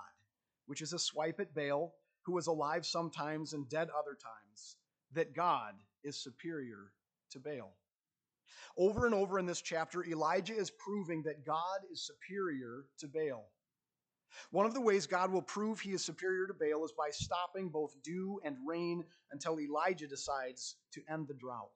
which 0.66 0.82
is 0.82 0.94
a 0.94 1.00
swipe 1.00 1.40
at 1.40 1.54
Baal, 1.54 1.94
who 2.24 2.34
was 2.34 2.48
alive 2.48 2.86
sometimes 2.86 3.54
and 3.54 3.70
dead 3.70 3.90
other 3.90 4.16
times, 4.16 4.78
that 5.14 5.36
God 5.36 5.74
is 6.04 6.22
superior 6.22 6.92
to 7.32 7.40
Baal. 7.40 7.76
Over 8.78 9.06
and 9.06 9.16
over 9.16 9.40
in 9.40 9.46
this 9.46 9.62
chapter, 9.62 10.04
Elijah 10.04 10.56
is 10.56 10.72
proving 10.72 11.24
that 11.24 11.46
God 11.46 11.80
is 11.92 12.06
superior 12.06 12.86
to 13.00 13.08
Baal. 13.08 13.46
One 14.52 14.66
of 14.66 14.74
the 14.74 14.82
ways 14.82 15.08
God 15.08 15.32
will 15.32 15.42
prove 15.42 15.80
he 15.80 15.92
is 15.92 16.04
superior 16.04 16.48
to 16.48 16.54
Baal 16.54 16.84
is 16.84 16.92
by 16.92 17.10
stopping 17.12 17.70
both 17.70 18.02
dew 18.04 18.40
and 18.44 18.58
rain 18.68 19.06
until 19.32 19.60
Elijah 19.60 20.08
decides 20.08 20.76
to 20.94 21.02
end 21.10 21.28
the 21.28 21.34
drought, 21.36 21.72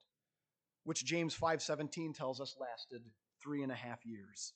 which 0.84 1.04
James 1.04 1.34
5:17 1.34 2.14
tells 2.14 2.40
us 2.40 2.56
lasted 2.58 3.02
three 3.42 3.62
and 3.62 3.72
a 3.72 3.76
half 3.76 4.04
years. 4.04 4.52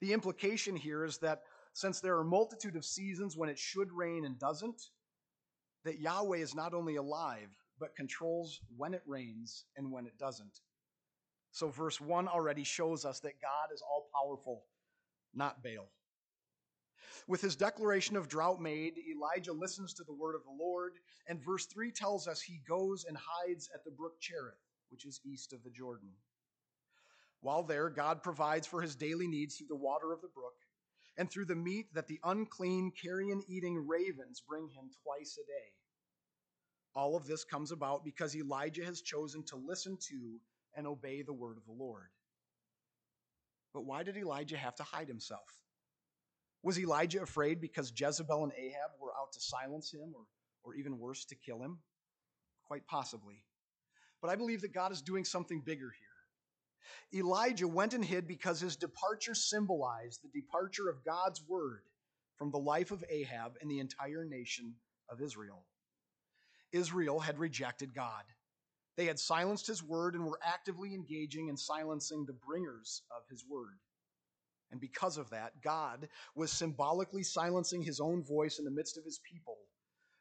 The 0.00 0.12
implication 0.12 0.76
here 0.76 1.04
is 1.04 1.18
that 1.18 1.42
since 1.76 2.00
there 2.00 2.16
are 2.16 2.22
a 2.22 2.24
multitude 2.24 2.74
of 2.74 2.86
seasons 2.86 3.36
when 3.36 3.50
it 3.50 3.58
should 3.58 3.92
rain 3.92 4.24
and 4.24 4.38
doesn't, 4.38 4.80
that 5.84 6.00
Yahweh 6.00 6.38
is 6.38 6.54
not 6.54 6.72
only 6.72 6.96
alive, 6.96 7.50
but 7.78 7.94
controls 7.94 8.60
when 8.78 8.94
it 8.94 9.02
rains 9.06 9.66
and 9.76 9.92
when 9.92 10.06
it 10.06 10.18
doesn't. 10.18 10.60
So, 11.50 11.68
verse 11.68 12.00
1 12.00 12.28
already 12.28 12.64
shows 12.64 13.04
us 13.04 13.20
that 13.20 13.42
God 13.42 13.74
is 13.74 13.82
all 13.82 14.08
powerful, 14.14 14.64
not 15.34 15.62
Baal. 15.62 15.90
With 17.28 17.42
his 17.42 17.56
declaration 17.56 18.16
of 18.16 18.26
drought 18.26 18.58
made, 18.58 18.94
Elijah 18.96 19.52
listens 19.52 19.92
to 19.94 20.04
the 20.04 20.14
word 20.14 20.34
of 20.34 20.44
the 20.44 20.56
Lord, 20.58 20.94
and 21.28 21.44
verse 21.44 21.66
3 21.66 21.92
tells 21.92 22.26
us 22.26 22.40
he 22.40 22.62
goes 22.66 23.04
and 23.06 23.18
hides 23.18 23.68
at 23.74 23.84
the 23.84 23.90
brook 23.90 24.18
Cherith, 24.18 24.64
which 24.88 25.04
is 25.04 25.20
east 25.26 25.52
of 25.52 25.62
the 25.62 25.70
Jordan. 25.70 26.08
While 27.42 27.64
there, 27.64 27.90
God 27.90 28.22
provides 28.22 28.66
for 28.66 28.80
his 28.80 28.96
daily 28.96 29.26
needs 29.26 29.56
through 29.56 29.66
the 29.68 29.76
water 29.76 30.14
of 30.14 30.22
the 30.22 30.30
brook 30.34 30.54
and 31.16 31.30
through 31.30 31.46
the 31.46 31.54
meat 31.54 31.86
that 31.94 32.08
the 32.08 32.20
unclean 32.24 32.92
carrion 32.92 33.42
eating 33.48 33.86
ravens 33.86 34.42
bring 34.46 34.68
him 34.68 34.90
twice 35.02 35.38
a 35.42 35.46
day. 35.46 35.72
All 36.94 37.16
of 37.16 37.26
this 37.26 37.44
comes 37.44 37.72
about 37.72 38.04
because 38.04 38.36
Elijah 38.36 38.84
has 38.84 39.02
chosen 39.02 39.42
to 39.44 39.56
listen 39.56 39.98
to 40.08 40.40
and 40.74 40.86
obey 40.86 41.22
the 41.22 41.32
word 41.32 41.56
of 41.56 41.64
the 41.66 41.72
Lord. 41.72 42.08
But 43.74 43.84
why 43.84 44.02
did 44.02 44.16
Elijah 44.16 44.56
have 44.56 44.74
to 44.76 44.82
hide 44.82 45.08
himself? 45.08 45.60
Was 46.62 46.78
Elijah 46.78 47.22
afraid 47.22 47.60
because 47.60 47.92
Jezebel 47.94 48.44
and 48.44 48.52
Ahab 48.56 48.92
were 49.00 49.12
out 49.20 49.32
to 49.32 49.40
silence 49.40 49.92
him 49.92 50.14
or, 50.14 50.22
or 50.64 50.74
even 50.74 50.98
worse, 50.98 51.24
to 51.26 51.34
kill 51.34 51.62
him? 51.62 51.78
Quite 52.66 52.86
possibly. 52.86 53.44
But 54.22 54.30
I 54.30 54.36
believe 54.36 54.62
that 54.62 54.72
God 54.72 54.92
is 54.92 55.02
doing 55.02 55.24
something 55.24 55.60
bigger 55.60 55.90
here. 55.98 56.05
Elijah 57.14 57.68
went 57.68 57.94
and 57.94 58.04
hid 58.04 58.26
because 58.26 58.60
his 58.60 58.76
departure 58.76 59.34
symbolized 59.34 60.20
the 60.22 60.40
departure 60.40 60.88
of 60.88 61.04
God's 61.04 61.42
word 61.48 61.82
from 62.36 62.50
the 62.50 62.58
life 62.58 62.90
of 62.90 63.04
Ahab 63.08 63.56
and 63.60 63.70
the 63.70 63.80
entire 63.80 64.24
nation 64.24 64.74
of 65.08 65.20
Israel. 65.20 65.64
Israel 66.72 67.20
had 67.20 67.38
rejected 67.38 67.94
God. 67.94 68.24
They 68.96 69.06
had 69.06 69.18
silenced 69.18 69.66
his 69.66 69.82
word 69.82 70.14
and 70.14 70.24
were 70.24 70.40
actively 70.42 70.94
engaging 70.94 71.48
in 71.48 71.56
silencing 71.56 72.24
the 72.26 72.32
bringers 72.46 73.02
of 73.10 73.22
his 73.30 73.44
word. 73.48 73.78
And 74.70 74.80
because 74.80 75.16
of 75.16 75.30
that, 75.30 75.62
God 75.62 76.08
was 76.34 76.50
symbolically 76.50 77.22
silencing 77.22 77.82
his 77.82 78.00
own 78.00 78.24
voice 78.24 78.58
in 78.58 78.64
the 78.64 78.70
midst 78.70 78.98
of 78.98 79.04
his 79.04 79.20
people 79.30 79.58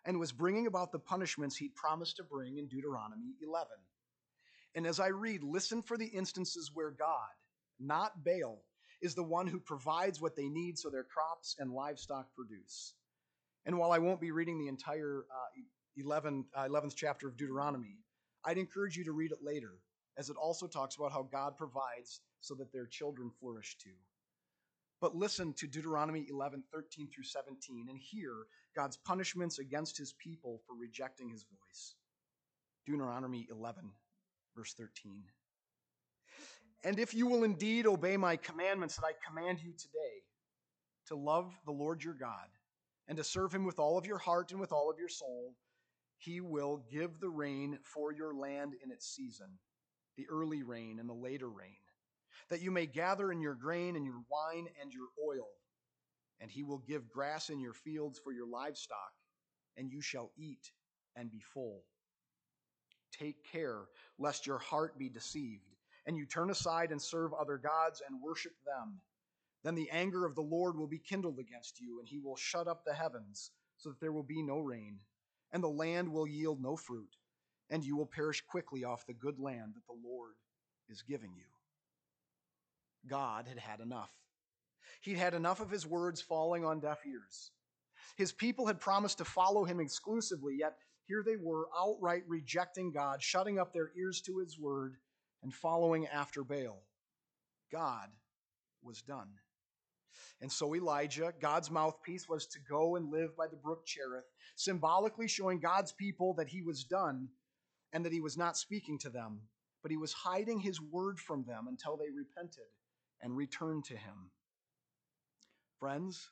and 0.05 0.19
was 0.19 0.31
bringing 0.31 0.67
about 0.67 0.91
the 0.91 0.99
punishments 0.99 1.57
he'd 1.57 1.75
promised 1.75 2.17
to 2.17 2.23
bring 2.23 2.57
in 2.57 2.67
Deuteronomy 2.67 3.33
11. 3.41 3.67
And 4.75 4.85
as 4.85 4.99
I 4.99 5.07
read, 5.07 5.43
listen 5.43 5.81
for 5.81 5.97
the 5.97 6.05
instances 6.07 6.71
where 6.73 6.91
God, 6.91 7.31
not 7.79 8.23
Baal, 8.23 8.61
is 9.01 9.15
the 9.15 9.23
one 9.23 9.47
who 9.47 9.59
provides 9.59 10.21
what 10.21 10.35
they 10.35 10.49
need 10.49 10.77
so 10.77 10.89
their 10.89 11.03
crops 11.03 11.55
and 11.59 11.71
livestock 11.71 12.27
produce. 12.33 12.93
And 13.65 13.77
while 13.77 13.91
I 13.91 13.99
won't 13.99 14.21
be 14.21 14.31
reading 14.31 14.59
the 14.59 14.67
entire 14.67 15.25
uh, 15.31 15.61
11, 15.97 16.45
uh, 16.53 16.65
11th 16.65 16.95
chapter 16.95 17.27
of 17.27 17.37
Deuteronomy, 17.37 17.97
I'd 18.43 18.57
encourage 18.57 18.97
you 18.97 19.03
to 19.05 19.11
read 19.11 19.31
it 19.31 19.39
later, 19.41 19.79
as 20.17 20.29
it 20.29 20.35
also 20.37 20.67
talks 20.67 20.97
about 20.97 21.11
how 21.11 21.23
God 21.23 21.57
provides 21.57 22.21
so 22.41 22.53
that 22.55 22.71
their 22.71 22.85
children 22.85 23.31
flourish 23.39 23.77
too. 23.77 23.97
But 25.01 25.15
listen 25.15 25.53
to 25.53 25.67
Deuteronomy 25.67 26.25
11, 26.29 26.63
13 26.71 27.09
through 27.13 27.23
17, 27.23 27.87
and 27.89 27.97
hear 27.97 28.31
God's 28.75 28.97
punishments 28.97 29.59
against 29.59 29.97
his 29.97 30.13
people 30.13 30.61
for 30.65 30.75
rejecting 30.75 31.29
his 31.29 31.43
voice. 31.43 31.95
Deuteronomy 32.85 33.47
11, 33.49 33.91
verse 34.55 34.73
13. 34.73 35.23
And 36.83 36.99
if 36.99 37.13
you 37.13 37.27
will 37.27 37.43
indeed 37.43 37.87
obey 37.87 38.15
my 38.15 38.35
commandments 38.37 38.95
that 38.95 39.05
I 39.05 39.13
command 39.27 39.59
you 39.63 39.73
today, 39.73 40.21
to 41.07 41.15
love 41.15 41.53
the 41.65 41.71
Lord 41.71 42.03
your 42.03 42.13
God, 42.13 42.47
and 43.07 43.17
to 43.17 43.23
serve 43.23 43.53
him 43.53 43.65
with 43.65 43.79
all 43.79 43.97
of 43.97 44.05
your 44.05 44.17
heart 44.17 44.51
and 44.51 44.59
with 44.59 44.71
all 44.71 44.89
of 44.89 44.97
your 44.97 45.09
soul, 45.09 45.55
he 46.17 46.41
will 46.41 46.83
give 46.91 47.19
the 47.19 47.29
rain 47.29 47.77
for 47.83 48.11
your 48.11 48.33
land 48.33 48.73
in 48.83 48.91
its 48.91 49.07
season, 49.07 49.47
the 50.17 50.25
early 50.29 50.63
rain 50.63 50.99
and 50.99 51.09
the 51.09 51.13
later 51.13 51.49
rain, 51.49 51.77
that 52.49 52.61
you 52.61 52.71
may 52.71 52.85
gather 52.85 53.31
in 53.31 53.41
your 53.41 53.55
grain 53.55 53.95
and 53.95 54.05
your 54.05 54.21
wine 54.29 54.67
and 54.81 54.91
your 54.93 55.07
oil. 55.23 55.47
And 56.41 56.51
he 56.51 56.63
will 56.63 56.79
give 56.79 57.09
grass 57.09 57.49
in 57.49 57.59
your 57.59 57.73
fields 57.73 58.19
for 58.23 58.33
your 58.33 58.47
livestock, 58.47 59.13
and 59.77 59.89
you 59.89 60.01
shall 60.01 60.31
eat 60.37 60.71
and 61.15 61.31
be 61.31 61.41
full. 61.41 61.83
Take 63.17 63.43
care 63.51 63.81
lest 64.17 64.45
your 64.45 64.59
heart 64.59 64.97
be 64.97 65.09
deceived, 65.09 65.75
and 66.05 66.17
you 66.17 66.25
turn 66.25 66.49
aside 66.49 66.91
and 66.91 67.01
serve 67.01 67.33
other 67.33 67.57
gods 67.57 68.01
and 68.07 68.21
worship 68.21 68.53
them. 68.65 68.99
Then 69.63 69.75
the 69.75 69.89
anger 69.91 70.25
of 70.25 70.35
the 70.35 70.41
Lord 70.41 70.77
will 70.77 70.87
be 70.87 70.99
kindled 70.99 71.39
against 71.39 71.79
you, 71.79 71.99
and 71.99 72.07
he 72.07 72.19
will 72.19 72.35
shut 72.35 72.67
up 72.67 72.83
the 72.85 72.93
heavens, 72.93 73.51
so 73.77 73.89
that 73.89 73.99
there 73.99 74.13
will 74.13 74.23
be 74.23 74.41
no 74.41 74.59
rain 74.59 74.99
and 75.55 75.63
the 75.63 75.69
land 75.69 76.11
will 76.11 76.27
yield 76.27 76.61
no 76.61 76.75
fruit, 76.75 77.15
and 77.69 77.81
you 77.81 77.95
will 77.95 78.05
perish 78.05 78.41
quickly 78.41 78.83
off 78.83 79.07
the 79.07 79.13
good 79.13 79.39
land 79.39 79.73
that 79.73 79.85
the 79.87 80.07
Lord 80.07 80.33
is 80.89 81.01
giving 81.01 81.31
you. 81.33 81.45
God 83.07 83.47
had 83.47 83.57
had 83.57 83.79
enough. 83.79 84.11
He'd 84.99 85.15
had 85.15 85.33
enough 85.33 85.61
of 85.61 85.69
his 85.69 85.87
words 85.87 86.19
falling 86.19 86.65
on 86.65 86.81
deaf 86.81 86.99
ears. 87.07 87.51
His 88.17 88.33
people 88.33 88.67
had 88.67 88.81
promised 88.81 89.19
to 89.19 89.25
follow 89.25 89.63
him 89.63 89.79
exclusively, 89.79 90.57
yet 90.59 90.75
here 91.07 91.23
they 91.25 91.35
were 91.35 91.67
outright 91.77 92.23
rejecting 92.27 92.91
God, 92.91 93.21
shutting 93.21 93.59
up 93.59 93.73
their 93.73 93.91
ears 93.97 94.21
to 94.21 94.39
his 94.39 94.59
word, 94.59 94.95
and 95.43 95.53
following 95.53 96.07
after 96.07 96.43
Baal. 96.43 96.83
God 97.71 98.09
was 98.81 99.01
done. 99.01 99.29
And 100.41 100.51
so 100.51 100.75
Elijah, 100.75 101.33
God's 101.39 101.71
mouthpiece, 101.71 102.27
was 102.27 102.45
to 102.47 102.59
go 102.69 102.95
and 102.95 103.11
live 103.11 103.35
by 103.35 103.47
the 103.47 103.55
brook 103.55 103.85
Cherith, 103.85 104.25
symbolically 104.55 105.27
showing 105.27 105.59
God's 105.59 105.91
people 105.91 106.33
that 106.35 106.47
he 106.47 106.61
was 106.61 106.83
done 106.83 107.29
and 107.93 108.03
that 108.05 108.13
he 108.13 108.21
was 108.21 108.37
not 108.37 108.57
speaking 108.57 108.97
to 108.99 109.09
them, 109.09 109.41
but 109.81 109.91
he 109.91 109.97
was 109.97 110.13
hiding 110.13 110.59
his 110.59 110.81
word 110.81 111.19
from 111.19 111.45
them 111.45 111.67
until 111.67 111.97
they 111.97 112.09
repented 112.09 112.65
and 113.21 113.35
returned 113.35 113.85
to 113.85 113.95
him. 113.95 114.31
Friends, 115.79 116.29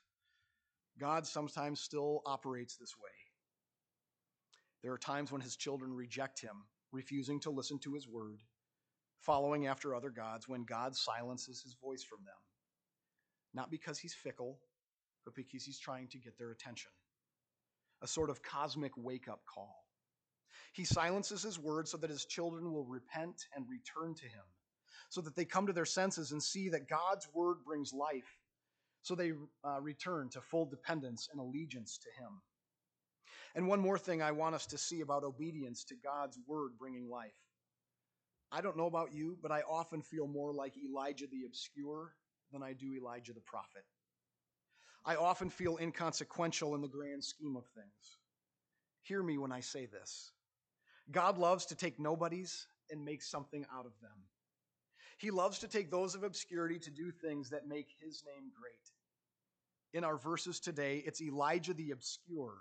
God 0.98 1.26
sometimes 1.26 1.80
still 1.80 2.22
operates 2.26 2.76
this 2.76 2.94
way. 3.02 3.23
There 4.84 4.92
are 4.92 4.98
times 4.98 5.32
when 5.32 5.40
his 5.40 5.56
children 5.56 5.94
reject 5.94 6.42
him, 6.42 6.66
refusing 6.92 7.40
to 7.40 7.50
listen 7.50 7.78
to 7.78 7.94
his 7.94 8.06
word, 8.06 8.42
following 9.18 9.66
after 9.66 9.94
other 9.94 10.10
gods, 10.10 10.46
when 10.46 10.64
God 10.64 10.94
silences 10.94 11.62
his 11.62 11.74
voice 11.82 12.04
from 12.04 12.18
them. 12.26 12.34
Not 13.54 13.70
because 13.70 13.98
he's 13.98 14.12
fickle, 14.12 14.58
but 15.24 15.34
because 15.34 15.64
he's 15.64 15.78
trying 15.78 16.08
to 16.08 16.18
get 16.18 16.36
their 16.36 16.50
attention. 16.50 16.90
A 18.02 18.06
sort 18.06 18.28
of 18.28 18.42
cosmic 18.42 18.92
wake 18.94 19.26
up 19.26 19.40
call. 19.46 19.86
He 20.74 20.84
silences 20.84 21.42
his 21.42 21.58
word 21.58 21.88
so 21.88 21.96
that 21.96 22.10
his 22.10 22.26
children 22.26 22.70
will 22.70 22.84
repent 22.84 23.46
and 23.56 23.64
return 23.66 24.14
to 24.16 24.26
him, 24.26 24.44
so 25.08 25.22
that 25.22 25.34
they 25.34 25.46
come 25.46 25.66
to 25.66 25.72
their 25.72 25.86
senses 25.86 26.32
and 26.32 26.42
see 26.42 26.68
that 26.68 26.90
God's 26.90 27.26
word 27.32 27.64
brings 27.64 27.94
life, 27.94 28.38
so 29.00 29.14
they 29.14 29.32
uh, 29.66 29.80
return 29.80 30.28
to 30.28 30.42
full 30.42 30.66
dependence 30.66 31.30
and 31.32 31.40
allegiance 31.40 31.96
to 31.96 32.10
him. 32.22 32.42
And 33.54 33.68
one 33.68 33.80
more 33.80 33.98
thing 33.98 34.20
I 34.20 34.32
want 34.32 34.54
us 34.54 34.66
to 34.66 34.78
see 34.78 35.00
about 35.00 35.24
obedience 35.24 35.84
to 35.84 35.94
God's 35.94 36.38
word 36.46 36.72
bringing 36.78 37.08
life. 37.08 37.32
I 38.50 38.60
don't 38.60 38.76
know 38.76 38.86
about 38.86 39.12
you, 39.12 39.38
but 39.42 39.52
I 39.52 39.62
often 39.62 40.02
feel 40.02 40.26
more 40.26 40.52
like 40.52 40.74
Elijah 40.76 41.26
the 41.26 41.44
obscure 41.46 42.14
than 42.52 42.62
I 42.62 42.72
do 42.72 42.94
Elijah 42.94 43.32
the 43.32 43.40
prophet. 43.40 43.84
I 45.04 45.16
often 45.16 45.50
feel 45.50 45.76
inconsequential 45.76 46.74
in 46.74 46.80
the 46.80 46.88
grand 46.88 47.22
scheme 47.22 47.56
of 47.56 47.66
things. 47.74 48.18
Hear 49.02 49.22
me 49.22 49.38
when 49.38 49.52
I 49.52 49.60
say 49.60 49.86
this 49.86 50.32
God 51.10 51.36
loves 51.38 51.66
to 51.66 51.74
take 51.74 52.00
nobodies 52.00 52.66
and 52.90 53.04
make 53.04 53.22
something 53.22 53.66
out 53.72 53.86
of 53.86 53.92
them. 54.00 54.24
He 55.18 55.30
loves 55.30 55.58
to 55.60 55.68
take 55.68 55.90
those 55.90 56.14
of 56.14 56.22
obscurity 56.22 56.78
to 56.80 56.90
do 56.90 57.10
things 57.10 57.50
that 57.50 57.68
make 57.68 57.88
his 58.00 58.22
name 58.26 58.50
great. 58.58 58.74
In 59.92 60.04
our 60.04 60.16
verses 60.16 60.58
today, 60.58 61.02
it's 61.06 61.22
Elijah 61.22 61.74
the 61.74 61.92
obscure. 61.92 62.54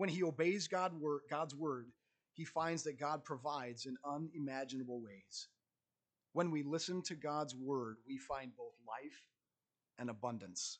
When 0.00 0.08
he 0.08 0.22
obeys 0.22 0.66
God's 0.66 1.54
word, 1.54 1.84
he 2.32 2.46
finds 2.46 2.84
that 2.84 2.98
God 2.98 3.22
provides 3.22 3.84
in 3.84 3.98
unimaginable 4.02 4.98
ways. 5.02 5.48
When 6.32 6.50
we 6.50 6.62
listen 6.62 7.02
to 7.02 7.14
God's 7.14 7.54
word, 7.54 7.96
we 8.08 8.16
find 8.16 8.50
both 8.56 8.72
life 8.88 9.20
and 9.98 10.08
abundance. 10.08 10.78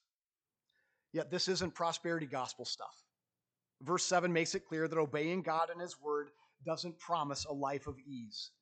Yet 1.12 1.31
this 1.31 1.49
isn't 1.49 1.75
prosperity 1.75 2.25
gospel 2.25 2.65
stuff. 2.65 2.97
Verse 3.83 4.07
7 4.07 4.33
makes 4.33 4.55
it 4.55 4.67
clear 4.67 4.89
that 4.89 4.97
obeying 4.97 5.43
God 5.43 5.69
and 5.69 5.83
his 5.83 6.00
word 6.00 6.31
doesn't 6.65 6.99
promise 6.99 7.45
a 7.45 7.53
life 7.53 7.87
of 7.87 7.99
ease. 7.99 8.53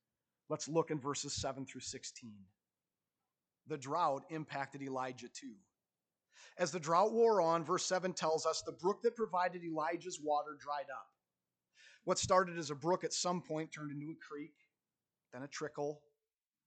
Let's 0.49 0.67
look 0.67 0.91
in 0.91 0.99
verses 0.99 1.35
7 1.35 1.67
through 1.67 1.83
16. 1.83 2.33
The 3.69 3.79
drought 3.79 4.25
impacted 4.31 4.83
Elijah 4.83 5.29
too. 5.29 5.55
As 6.59 6.71
the 6.71 6.81
drought 6.81 7.13
wore 7.13 7.41
on, 7.41 7.65
verse 7.65 7.85
7 7.85 8.13
tells 8.13 8.47
us 8.47 8.63
the 8.63 8.73
brook 8.73 9.03
that 9.03 9.17
provided 9.17 9.65
Elijah's 9.65 10.21
water 10.21 10.57
dried 10.59 10.91
up. 10.91 11.07
What 12.05 12.19
started 12.19 12.59
as 12.59 12.71
a 12.71 12.75
brook 12.75 13.05
at 13.05 13.13
some 13.13 13.43
point 13.43 13.73
turned 13.73 13.93
into 13.93 14.11
a 14.11 14.27
creek, 14.27 14.55
then 15.33 15.43
a 15.43 15.49
trickle, 15.49 16.01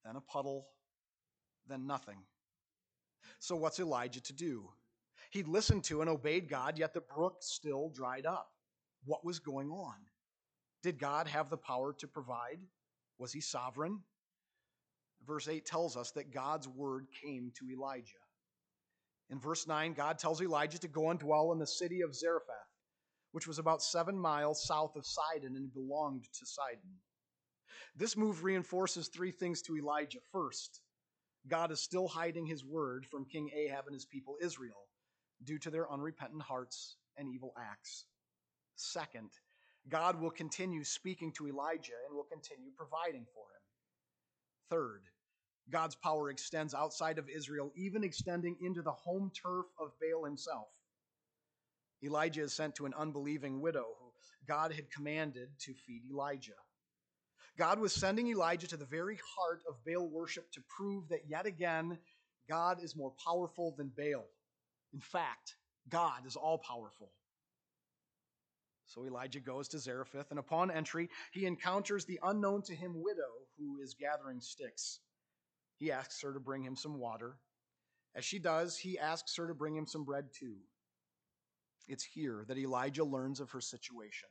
then 0.06 0.16
a 0.16 0.22
puddle, 0.22 0.68
then 1.68 1.88
nothing. 1.88 2.18
So, 3.40 3.56
what's 3.56 3.80
Elijah 3.80 4.22
to 4.22 4.34
do? 4.34 4.70
He'd 5.32 5.48
listened 5.48 5.84
to 5.86 6.02
and 6.02 6.10
obeyed 6.10 6.50
God, 6.50 6.78
yet 6.78 6.94
the 6.94 7.02
brook 7.02 7.38
still 7.40 7.90
dried 7.90 8.26
up. 8.26 8.50
What 9.06 9.26
was 9.26 9.40
going 9.40 9.70
on? 9.70 9.96
Did 10.84 11.00
God 11.00 11.28
have 11.28 11.50
the 11.50 11.58
power 11.58 11.94
to 12.00 12.08
provide? 12.08 12.60
Was 13.18 13.32
he 13.32 13.42
sovereign? 13.42 14.02
Verse 15.26 15.48
8 15.48 15.66
tells 15.66 15.96
us 15.96 16.12
that 16.12 16.34
God's 16.34 16.68
word 16.68 17.08
came 17.24 17.52
to 17.60 17.70
Elijah. 17.72 18.18
In 19.32 19.40
verse 19.40 19.66
9, 19.66 19.94
God 19.94 20.20
tells 20.20 20.42
Elijah 20.42 20.80
to 20.80 20.90
go 20.90 21.10
and 21.10 21.20
dwell 21.20 21.54
in 21.54 21.60
the 21.60 21.66
city 21.66 22.02
of 22.02 22.14
Zarephath, 22.14 22.56
which 23.32 23.48
was 23.48 23.60
about 23.60 23.82
seven 23.82 24.20
miles 24.20 24.66
south 24.68 24.98
of 24.98 25.06
Sidon 25.06 25.56
and 25.56 25.74
belonged 25.74 26.26
to 26.26 26.46
Sidon. 26.46 27.00
This 27.96 28.18
move 28.18 28.44
reinforces 28.44 29.08
three 29.08 29.32
things 29.32 29.62
to 29.64 29.78
Elijah. 29.78 30.20
First, 30.34 30.82
God 31.48 31.72
is 31.72 31.80
still 31.80 32.10
hiding 32.10 32.46
his 32.46 32.66
word 32.66 33.06
from 33.10 33.26
King 33.26 33.50
Ahab 33.56 33.86
and 33.88 33.94
his 33.94 34.06
people 34.06 34.36
Israel 34.42 34.88
due 35.44 35.58
to 35.60 35.72
their 35.72 35.92
unrepentant 35.92 36.44
hearts 36.44 36.98
and 37.18 37.30
evil 37.30 37.54
acts. 37.58 38.06
Second, 38.76 39.32
God 39.90 40.20
will 40.20 40.30
continue 40.30 40.84
speaking 40.84 41.32
to 41.34 41.48
Elijah 41.48 41.94
and 42.08 42.16
will 42.16 42.28
continue 42.32 42.72
providing 42.78 43.26
for 43.34 43.46
him. 43.46 43.62
Third, 44.70 45.04
God's 45.70 45.96
power 45.96 46.30
extends 46.30 46.74
outside 46.74 47.18
of 47.18 47.30
Israel, 47.30 47.72
even 47.76 48.04
extending 48.04 48.58
into 48.62 48.82
the 48.82 48.92
home 48.92 49.32
turf 49.34 49.66
of 49.80 49.92
Baal 50.00 50.26
himself. 50.26 50.68
Elijah 52.04 52.42
is 52.42 52.54
sent 52.54 52.76
to 52.76 52.86
an 52.86 52.94
unbelieving 52.98 53.62
widow 53.62 53.86
who 54.00 54.12
God 54.48 54.74
had 54.74 54.92
commanded 54.92 55.50
to 55.60 55.74
feed 55.74 56.02
Elijah. 56.10 56.54
God 57.58 57.80
was 57.80 57.94
sending 57.94 58.28
Elijah 58.28 58.68
to 58.68 58.78
the 58.78 58.86
very 58.86 59.20
heart 59.36 59.62
of 59.70 59.76
Baal 59.86 60.10
worship 60.10 60.52
to 60.54 60.62
prove 60.76 61.08
that 61.10 61.30
yet 61.30 61.46
again, 61.46 62.00
God 62.50 62.84
is 62.84 62.96
more 62.96 63.14
powerful 63.24 63.76
than 63.78 63.92
Baal. 63.96 64.26
In 64.94 65.00
fact, 65.00 65.56
God 65.90 66.26
is 66.26 66.36
all 66.36 66.58
powerful. 66.58 67.12
So 68.86 69.06
Elijah 69.06 69.40
goes 69.40 69.70
to 69.70 69.80
Zarephath, 69.80 70.32
and 70.32 70.40
upon 70.40 70.70
entry, 70.70 71.10
he 71.32 71.46
encounters 71.46 72.04
the 72.06 72.20
unknown 72.24 72.62
to 72.64 72.76
him 72.76 73.02
widow 73.02 73.32
who 73.58 73.80
is 73.82 73.94
gathering 73.94 74.42
sticks. 74.42 75.00
He 75.82 75.92
asks 75.92 76.22
her 76.22 76.32
to 76.32 76.40
bring 76.40 76.64
him 76.64 76.76
some 76.76 77.00
water. 77.00 77.38
As 78.14 78.24
she 78.24 78.38
does, 78.38 78.78
he 78.78 79.00
asks 79.00 79.36
her 79.38 79.48
to 79.48 79.56
bring 79.56 79.76
him 79.76 79.88
some 79.88 80.04
bread 80.06 80.26
too. 80.32 80.58
It's 81.88 82.04
here 82.04 82.46
that 82.48 82.60
Elijah 82.60 83.04
learns 83.04 83.40
of 83.40 83.50
her 83.50 83.62
situation. 83.62 84.30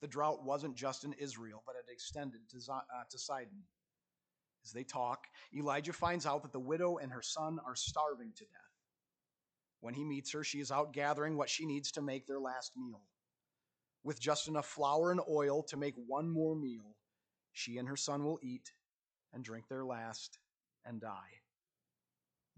The 0.00 0.08
drought 0.08 0.44
wasn't 0.44 0.74
just 0.74 1.04
in 1.04 1.12
Israel, 1.12 1.62
but 1.64 1.76
it 1.76 1.88
extended 1.88 2.40
to, 2.50 2.72
uh, 2.72 2.80
to 3.08 3.16
Sidon. 3.16 3.62
As 4.64 4.72
they 4.72 4.82
talk, 4.82 5.28
Elijah 5.56 5.92
finds 5.92 6.26
out 6.26 6.42
that 6.42 6.52
the 6.52 6.58
widow 6.58 6.96
and 6.96 7.12
her 7.12 7.22
son 7.22 7.60
are 7.64 7.76
starving 7.76 8.32
to 8.34 8.44
death. 8.44 8.60
When 9.82 9.94
he 9.94 10.02
meets 10.02 10.32
her, 10.32 10.42
she 10.42 10.58
is 10.58 10.72
out 10.72 10.92
gathering 10.92 11.36
what 11.36 11.48
she 11.48 11.64
needs 11.64 11.92
to 11.92 12.02
make 12.02 12.26
their 12.26 12.40
last 12.40 12.72
meal. 12.76 13.02
With 14.02 14.18
just 14.18 14.48
enough 14.48 14.66
flour 14.66 15.12
and 15.12 15.20
oil 15.30 15.62
to 15.62 15.76
make 15.76 15.94
one 16.08 16.28
more 16.28 16.56
meal, 16.56 16.96
she 17.52 17.78
and 17.78 17.86
her 17.86 17.96
son 17.96 18.24
will 18.24 18.40
eat 18.42 18.72
and 19.34 19.44
drink 19.44 19.68
their 19.68 19.84
last 19.84 20.38
and 20.86 21.00
die. 21.00 21.40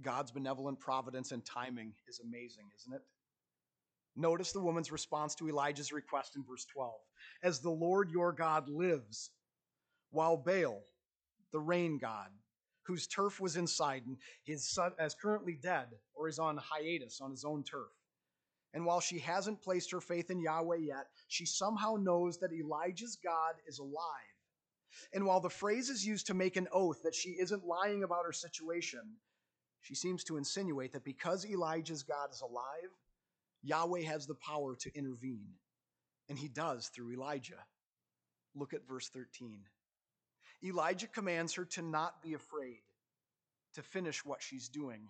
God's 0.02 0.30
benevolent 0.30 0.78
providence 0.78 1.32
and 1.32 1.44
timing 1.44 1.94
is 2.06 2.20
amazing, 2.20 2.66
isn't 2.76 2.94
it? 2.94 3.02
Notice 4.14 4.52
the 4.52 4.60
woman's 4.60 4.92
response 4.92 5.34
to 5.36 5.48
Elijah's 5.48 5.92
request 5.92 6.36
in 6.36 6.44
verse 6.48 6.66
12. 6.72 6.92
As 7.42 7.60
the 7.60 7.70
Lord 7.70 8.10
your 8.10 8.32
God 8.32 8.68
lives, 8.68 9.30
while 10.10 10.36
Baal, 10.36 10.82
the 11.52 11.60
rain 11.60 11.98
god, 11.98 12.28
whose 12.82 13.06
turf 13.06 13.40
was 13.40 13.56
in 13.56 13.66
Sidon, 13.66 14.16
is 14.46 14.78
currently 15.20 15.58
dead 15.62 15.88
or 16.14 16.28
is 16.28 16.38
on 16.38 16.58
hiatus 16.58 17.20
on 17.20 17.30
his 17.30 17.44
own 17.44 17.64
turf. 17.64 17.88
And 18.74 18.84
while 18.84 19.00
she 19.00 19.18
hasn't 19.18 19.62
placed 19.62 19.90
her 19.92 20.00
faith 20.00 20.30
in 20.30 20.40
Yahweh 20.40 20.76
yet, 20.76 21.06
she 21.28 21.46
somehow 21.46 21.96
knows 21.98 22.38
that 22.38 22.52
Elijah's 22.52 23.16
God 23.22 23.54
is 23.66 23.78
alive 23.78 24.35
and 25.12 25.26
while 25.26 25.40
the 25.40 25.50
phrase 25.50 25.88
is 25.88 26.06
used 26.06 26.26
to 26.26 26.34
make 26.34 26.56
an 26.56 26.68
oath 26.72 27.02
that 27.02 27.14
she 27.14 27.30
isn't 27.30 27.66
lying 27.66 28.02
about 28.02 28.24
her 28.24 28.32
situation, 28.32 29.00
she 29.80 29.94
seems 29.94 30.24
to 30.24 30.36
insinuate 30.36 30.92
that 30.92 31.04
because 31.04 31.46
Elijah's 31.46 32.02
God 32.02 32.30
is 32.32 32.40
alive, 32.40 32.90
Yahweh 33.62 34.02
has 34.02 34.26
the 34.26 34.34
power 34.34 34.76
to 34.76 34.96
intervene. 34.96 35.48
And 36.28 36.38
he 36.38 36.48
does 36.48 36.88
through 36.88 37.12
Elijah. 37.12 37.64
Look 38.54 38.74
at 38.74 38.86
verse 38.88 39.08
13. 39.08 39.60
Elijah 40.64 41.06
commands 41.06 41.54
her 41.54 41.64
to 41.64 41.82
not 41.82 42.22
be 42.22 42.34
afraid, 42.34 42.80
to 43.74 43.82
finish 43.82 44.24
what 44.24 44.42
she's 44.42 44.68
doing, 44.68 45.08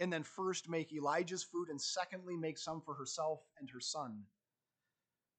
and 0.00 0.12
then 0.12 0.22
first 0.22 0.68
make 0.68 0.92
Elijah's 0.92 1.44
food, 1.44 1.68
and 1.68 1.80
secondly, 1.80 2.36
make 2.36 2.58
some 2.58 2.80
for 2.80 2.94
herself 2.94 3.40
and 3.60 3.70
her 3.70 3.80
son. 3.80 4.24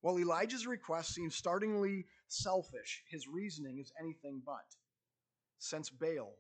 While 0.02 0.20
Elijah's 0.20 0.68
request 0.68 1.14
seems 1.14 1.36
startlingly 1.36 2.06
selfish, 2.28 3.04
his 3.10 3.28
reasoning 3.28 3.80
is 3.80 3.92
anything 4.00 4.42
but. 4.46 4.76
Since 5.60 5.90
Baal, 5.90 6.36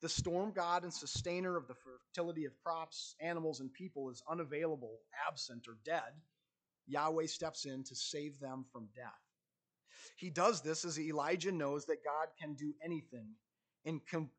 the 0.00 0.08
storm 0.08 0.52
god 0.52 0.82
and 0.82 0.92
sustainer 0.92 1.56
of 1.56 1.68
the 1.68 1.74
fertility 1.74 2.46
of 2.46 2.58
crops, 2.64 3.14
animals, 3.20 3.60
and 3.60 3.72
people, 3.72 4.10
is 4.10 4.22
unavailable, 4.28 4.98
absent, 5.28 5.68
or 5.68 5.76
dead, 5.84 6.20
Yahweh 6.86 7.26
steps 7.26 7.66
in 7.66 7.84
to 7.84 7.94
save 7.94 8.40
them 8.40 8.64
from 8.72 8.88
death. 8.96 9.12
He 10.16 10.30
does 10.30 10.62
this 10.62 10.84
as 10.84 10.98
Elijah 10.98 11.52
knows 11.52 11.84
that 11.86 12.04
God 12.04 12.28
can 12.40 12.54
do 12.54 12.74
anything, 12.82 13.28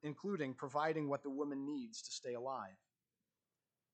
including 0.04 0.54
providing 0.56 1.08
what 1.08 1.24
the 1.24 1.30
woman 1.30 1.66
needs 1.66 2.02
to 2.02 2.12
stay 2.12 2.34
alive. 2.34 2.76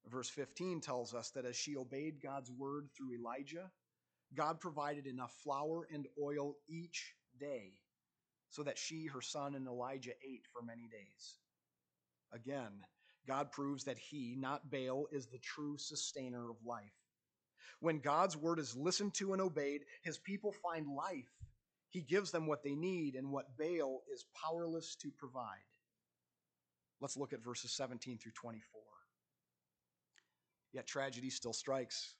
Verse 0.07 0.29
15 0.29 0.81
tells 0.81 1.13
us 1.13 1.29
that 1.31 1.45
as 1.45 1.55
she 1.55 1.75
obeyed 1.75 2.21
God's 2.23 2.49
word 2.49 2.89
through 2.95 3.13
Elijah, 3.13 3.69
God 4.35 4.59
provided 4.59 5.07
enough 5.07 5.33
flour 5.43 5.87
and 5.91 6.07
oil 6.21 6.55
each 6.67 7.13
day 7.39 7.73
so 8.49 8.63
that 8.63 8.77
she, 8.77 9.07
her 9.07 9.21
son, 9.21 9.55
and 9.55 9.67
Elijah 9.67 10.13
ate 10.23 10.45
for 10.51 10.61
many 10.61 10.87
days. 10.87 11.37
Again, 12.31 12.83
God 13.27 13.51
proves 13.51 13.83
that 13.83 13.97
he, 13.97 14.35
not 14.37 14.71
Baal, 14.71 15.07
is 15.11 15.27
the 15.27 15.39
true 15.39 15.77
sustainer 15.77 16.49
of 16.49 16.57
life. 16.65 16.83
When 17.79 17.99
God's 17.99 18.35
word 18.35 18.59
is 18.59 18.75
listened 18.75 19.13
to 19.15 19.33
and 19.33 19.41
obeyed, 19.41 19.81
his 20.03 20.17
people 20.17 20.51
find 20.51 20.87
life. 20.87 21.29
He 21.89 22.01
gives 22.01 22.31
them 22.31 22.45
what 22.45 22.63
they 22.63 22.75
need 22.75 23.15
and 23.15 23.31
what 23.31 23.57
Baal 23.57 24.01
is 24.13 24.25
powerless 24.35 24.95
to 24.97 25.11
provide. 25.11 25.57
Let's 27.01 27.17
look 27.17 27.33
at 27.33 27.43
verses 27.43 27.71
17 27.71 28.17
through 28.17 28.33
24. 28.33 28.81
Yet 30.73 30.85
tragedy 30.85 31.29
still 31.29 31.53
strikes. 31.53 32.15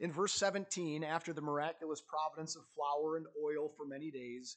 In 0.00 0.12
verse 0.12 0.32
17, 0.34 1.04
after 1.04 1.32
the 1.32 1.40
miraculous 1.40 2.00
providence 2.00 2.56
of 2.56 2.62
flour 2.74 3.16
and 3.16 3.26
oil 3.42 3.70
for 3.76 3.86
many 3.86 4.10
days, 4.10 4.56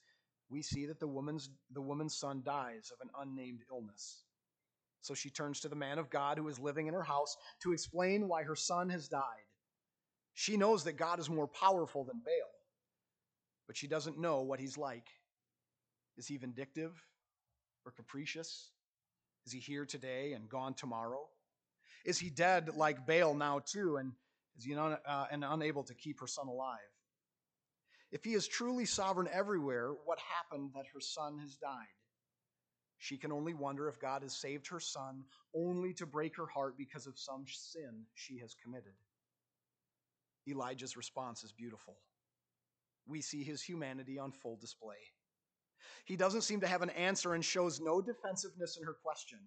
we 0.49 0.61
see 0.61 0.85
that 0.87 0.99
the 0.99 1.07
woman's, 1.07 1.49
the 1.71 1.81
woman's 1.81 2.15
son 2.15 2.41
dies 2.43 2.91
of 2.91 2.99
an 3.01 3.11
unnamed 3.21 3.61
illness. 3.71 4.23
So 5.01 5.13
she 5.13 5.29
turns 5.29 5.61
to 5.61 5.69
the 5.69 5.75
man 5.75 5.99
of 5.99 6.09
God 6.09 6.37
who 6.37 6.47
is 6.49 6.59
living 6.59 6.87
in 6.87 6.93
her 6.93 7.03
house 7.03 7.37
to 7.61 7.71
explain 7.71 8.27
why 8.27 8.43
her 8.43 8.55
son 8.55 8.89
has 8.89 9.07
died. 9.07 9.23
She 10.33 10.57
knows 10.57 10.83
that 10.83 10.97
God 10.97 11.19
is 11.19 11.29
more 11.29 11.47
powerful 11.47 12.03
than 12.03 12.21
Baal, 12.23 12.51
but 13.67 13.77
she 13.77 13.87
doesn't 13.87 14.19
know 14.19 14.41
what 14.41 14.59
he's 14.59 14.77
like. 14.77 15.07
Is 16.17 16.27
he 16.27 16.37
vindictive 16.37 16.91
or 17.85 17.91
capricious? 17.91 18.71
Is 19.45 19.53
he 19.53 19.59
here 19.59 19.85
today 19.85 20.33
and 20.33 20.49
gone 20.49 20.73
tomorrow? 20.73 21.27
Is 22.05 22.19
he 22.19 22.29
dead 22.29 22.75
like 22.75 23.05
Baal 23.07 23.33
now 23.33 23.59
too, 23.59 23.97
and 23.97 24.13
is 24.59 24.65
he 24.65 24.75
un, 24.75 24.97
uh, 25.05 25.25
and 25.31 25.43
unable 25.43 25.83
to 25.83 25.93
keep 25.93 26.19
her 26.19 26.27
son 26.27 26.47
alive? 26.47 26.79
If 28.11 28.23
he 28.23 28.33
is 28.33 28.47
truly 28.47 28.85
sovereign 28.85 29.29
everywhere, 29.31 29.93
what 30.05 30.19
happened 30.19 30.71
that 30.75 30.87
her 30.93 30.99
son 30.99 31.39
has 31.39 31.55
died? 31.55 31.85
She 32.97 33.17
can 33.17 33.31
only 33.31 33.53
wonder 33.53 33.87
if 33.87 33.99
God 33.99 34.23
has 34.23 34.35
saved 34.35 34.67
her 34.67 34.79
son 34.81 35.23
only 35.55 35.93
to 35.93 36.05
break 36.05 36.35
her 36.35 36.47
heart 36.47 36.77
because 36.77 37.07
of 37.07 37.17
some 37.17 37.45
sin 37.47 38.05
she 38.15 38.39
has 38.39 38.55
committed. 38.61 38.93
Elijah's 40.47 40.97
response 40.97 41.43
is 41.43 41.53
beautiful. 41.53 41.95
We 43.07 43.21
see 43.21 43.43
his 43.43 43.61
humanity 43.61 44.19
on 44.19 44.33
full 44.33 44.57
display. 44.57 44.97
He 46.03 46.17
doesn't 46.17 46.41
seem 46.41 46.59
to 46.61 46.67
have 46.67 46.81
an 46.81 46.89
answer 46.91 47.33
and 47.33 47.45
shows 47.45 47.79
no 47.79 48.01
defensiveness 48.01 48.77
in 48.77 48.85
her 48.85 48.97
question. 49.01 49.39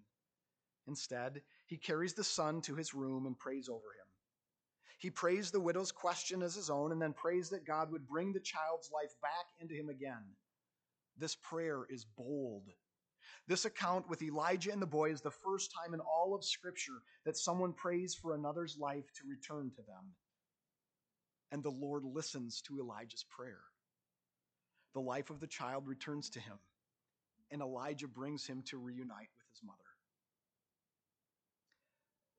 Instead, 0.87 1.41
he 1.67 1.77
carries 1.77 2.13
the 2.13 2.23
son 2.23 2.61
to 2.61 2.75
his 2.75 2.93
room 2.93 3.27
and 3.27 3.37
prays 3.37 3.69
over 3.69 3.77
him. 3.77 4.02
He 5.03 5.11
prays 5.11 5.51
the 5.51 5.59
widow's 5.59 5.91
question 5.91 6.41
as 6.41 6.55
his 6.55 6.71
own 6.71 6.91
and 6.91 7.01
then 7.01 7.13
prays 7.13 7.49
that 7.49 7.67
God 7.67 7.91
would 7.91 8.07
bring 8.07 8.33
the 8.33 8.39
child's 8.39 8.89
life 8.91 9.13
back 9.21 9.45
into 9.59 9.75
him 9.75 9.89
again. 9.89 10.23
This 11.17 11.35
prayer 11.35 11.85
is 11.89 12.05
bold 12.05 12.63
this 13.47 13.65
account 13.65 14.07
with 14.09 14.21
Elijah 14.21 14.71
and 14.71 14.81
the 14.81 14.87
boy 14.87 15.11
is 15.11 15.21
the 15.21 15.31
first 15.31 15.73
time 15.73 15.93
in 15.93 15.99
all 15.99 16.33
of 16.33 16.45
Scripture 16.45 17.01
that 17.25 17.37
someone 17.37 17.73
prays 17.73 18.15
for 18.15 18.33
another's 18.33 18.77
life 18.77 19.05
to 19.15 19.27
return 19.27 19.69
to 19.75 19.81
them. 19.81 20.13
And 21.51 21.61
the 21.61 21.69
Lord 21.69 22.03
listens 22.05 22.61
to 22.61 22.79
Elijah's 22.79 23.25
prayer. 23.29 23.59
The 24.93 25.01
life 25.01 25.29
of 25.29 25.39
the 25.39 25.47
child 25.47 25.87
returns 25.87 26.29
to 26.31 26.39
him, 26.39 26.57
and 27.51 27.61
Elijah 27.61 28.07
brings 28.07 28.45
him 28.47 28.63
to 28.67 28.77
reunite 28.77 29.29
with 29.35 29.47
his 29.51 29.63
mother. 29.63 29.77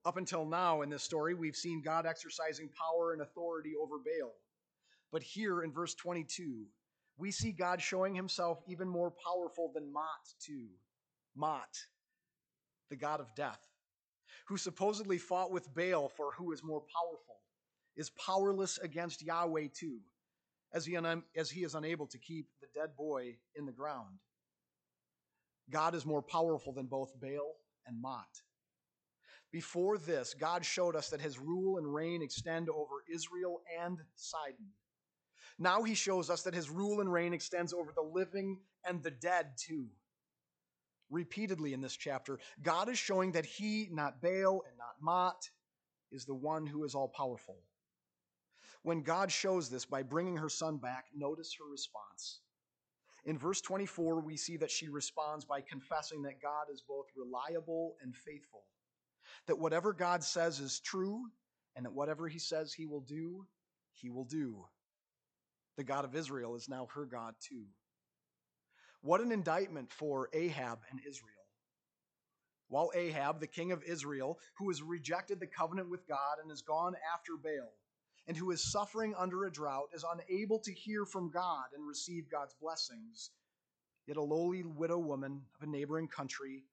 Up 0.04 0.16
until 0.18 0.44
now 0.44 0.82
in 0.82 0.90
this 0.90 1.02
story, 1.02 1.34
we've 1.34 1.56
seen 1.56 1.82
God 1.82 2.04
exercising 2.06 2.68
power 2.68 3.12
and 3.12 3.22
authority 3.22 3.72
over 3.80 3.96
Baal. 3.98 4.32
But 5.10 5.22
here 5.22 5.62
in 5.62 5.72
verse 5.72 5.94
22, 5.94 6.66
we 7.16 7.30
see 7.30 7.52
God 7.52 7.80
showing 7.80 8.14
himself 8.14 8.58
even 8.68 8.88
more 8.88 9.12
powerful 9.24 9.70
than 9.74 9.92
Mot, 9.92 10.04
too. 10.44 10.66
Mot, 11.36 11.68
the 12.90 12.96
god 12.96 13.20
of 13.20 13.34
death, 13.34 13.60
who 14.46 14.56
supposedly 14.56 15.18
fought 15.18 15.50
with 15.50 15.74
Baal 15.74 16.08
for 16.08 16.32
who 16.32 16.52
is 16.52 16.62
more 16.62 16.80
powerful, 16.80 17.36
is 17.96 18.10
powerless 18.10 18.78
against 18.78 19.22
Yahweh 19.22 19.68
too, 19.72 19.98
as 20.72 20.84
he, 20.84 20.96
un- 20.96 21.24
as 21.36 21.50
he 21.50 21.64
is 21.64 21.74
unable 21.74 22.06
to 22.08 22.18
keep 22.18 22.46
the 22.60 22.68
dead 22.78 22.90
boy 22.96 23.36
in 23.56 23.66
the 23.66 23.72
ground. 23.72 24.18
God 25.70 25.94
is 25.94 26.04
more 26.04 26.22
powerful 26.22 26.72
than 26.72 26.86
both 26.86 27.18
Baal 27.20 27.54
and 27.86 28.00
Mot. 28.00 28.26
Before 29.54 29.98
this, 29.98 30.34
God 30.34 30.64
showed 30.64 30.96
us 30.96 31.10
that 31.10 31.20
his 31.20 31.38
rule 31.38 31.78
and 31.78 31.94
reign 31.94 32.22
extend 32.22 32.68
over 32.68 33.04
Israel 33.08 33.62
and 33.80 33.98
Sidon. 34.16 34.66
Now 35.60 35.84
he 35.84 35.94
shows 35.94 36.28
us 36.28 36.42
that 36.42 36.54
his 36.54 36.68
rule 36.68 37.00
and 37.00 37.12
reign 37.12 37.32
extends 37.32 37.72
over 37.72 37.92
the 37.94 38.02
living 38.02 38.58
and 38.84 39.00
the 39.00 39.12
dead 39.12 39.52
too 39.56 39.86
repeatedly 41.10 41.72
in 41.72 41.80
this 41.80 41.96
chapter, 41.96 42.38
God 42.62 42.88
is 42.88 42.98
showing 42.98 43.32
that 43.32 43.46
He, 43.46 43.88
not 43.90 44.20
Baal 44.20 44.62
and 44.68 44.76
not 44.76 44.96
Mot, 45.00 45.48
is 46.10 46.24
the 46.24 46.34
one 46.34 46.66
who 46.66 46.84
is 46.84 46.94
all 46.94 47.08
powerful. 47.08 47.56
When 48.82 49.02
God 49.02 49.32
shows 49.32 49.70
this 49.70 49.86
by 49.86 50.02
bringing 50.02 50.36
her 50.36 50.48
son 50.48 50.76
back, 50.76 51.06
notice 51.14 51.54
her 51.58 51.70
response. 51.70 52.40
In 53.24 53.38
verse 53.38 53.62
24, 53.62 54.20
we 54.20 54.36
see 54.36 54.58
that 54.58 54.70
she 54.70 54.88
responds 54.88 55.46
by 55.46 55.62
confessing 55.62 56.22
that 56.22 56.42
God 56.42 56.66
is 56.70 56.82
both 56.86 57.06
reliable 57.16 57.94
and 58.02 58.14
faithful, 58.14 58.64
that 59.46 59.58
whatever 59.58 59.92
God 59.92 60.22
says 60.22 60.60
is 60.60 60.80
true, 60.80 61.24
and 61.76 61.84
that 61.84 61.92
whatever 61.92 62.28
he 62.28 62.38
says 62.38 62.72
he 62.72 62.86
will 62.86 63.00
do, 63.00 63.46
he 63.92 64.10
will 64.10 64.24
do. 64.24 64.64
The 65.76 65.84
God 65.84 66.04
of 66.04 66.14
Israel 66.14 66.54
is 66.54 66.68
now 66.68 66.88
her 66.94 67.04
God 67.04 67.34
too. 67.40 67.64
What 69.02 69.20
an 69.20 69.32
indictment 69.32 69.92
for 69.92 70.28
Ahab 70.32 70.78
and 70.90 71.00
Israel. 71.06 71.30
While 72.68 72.90
Ahab, 72.94 73.40
the 73.40 73.46
king 73.46 73.72
of 73.72 73.82
Israel, 73.82 74.38
who 74.56 74.70
has 74.70 74.82
rejected 74.82 75.38
the 75.38 75.46
covenant 75.46 75.90
with 75.90 76.08
God 76.08 76.38
and 76.40 76.50
has 76.50 76.62
gone 76.62 76.94
after 77.12 77.32
Baal, 77.36 77.72
and 78.26 78.36
who 78.36 78.50
is 78.52 78.72
suffering 78.72 79.14
under 79.18 79.44
a 79.44 79.52
drought, 79.52 79.88
is 79.92 80.04
unable 80.10 80.58
to 80.60 80.72
hear 80.72 81.04
from 81.04 81.30
God 81.30 81.66
and 81.74 81.86
receive 81.86 82.30
God's 82.30 82.54
blessings, 82.60 83.30
yet 84.06 84.16
a 84.16 84.22
lowly 84.22 84.62
widow 84.64 84.98
woman 84.98 85.42
of 85.54 85.68
a 85.68 85.70
neighboring 85.70 86.08
country, 86.08 86.64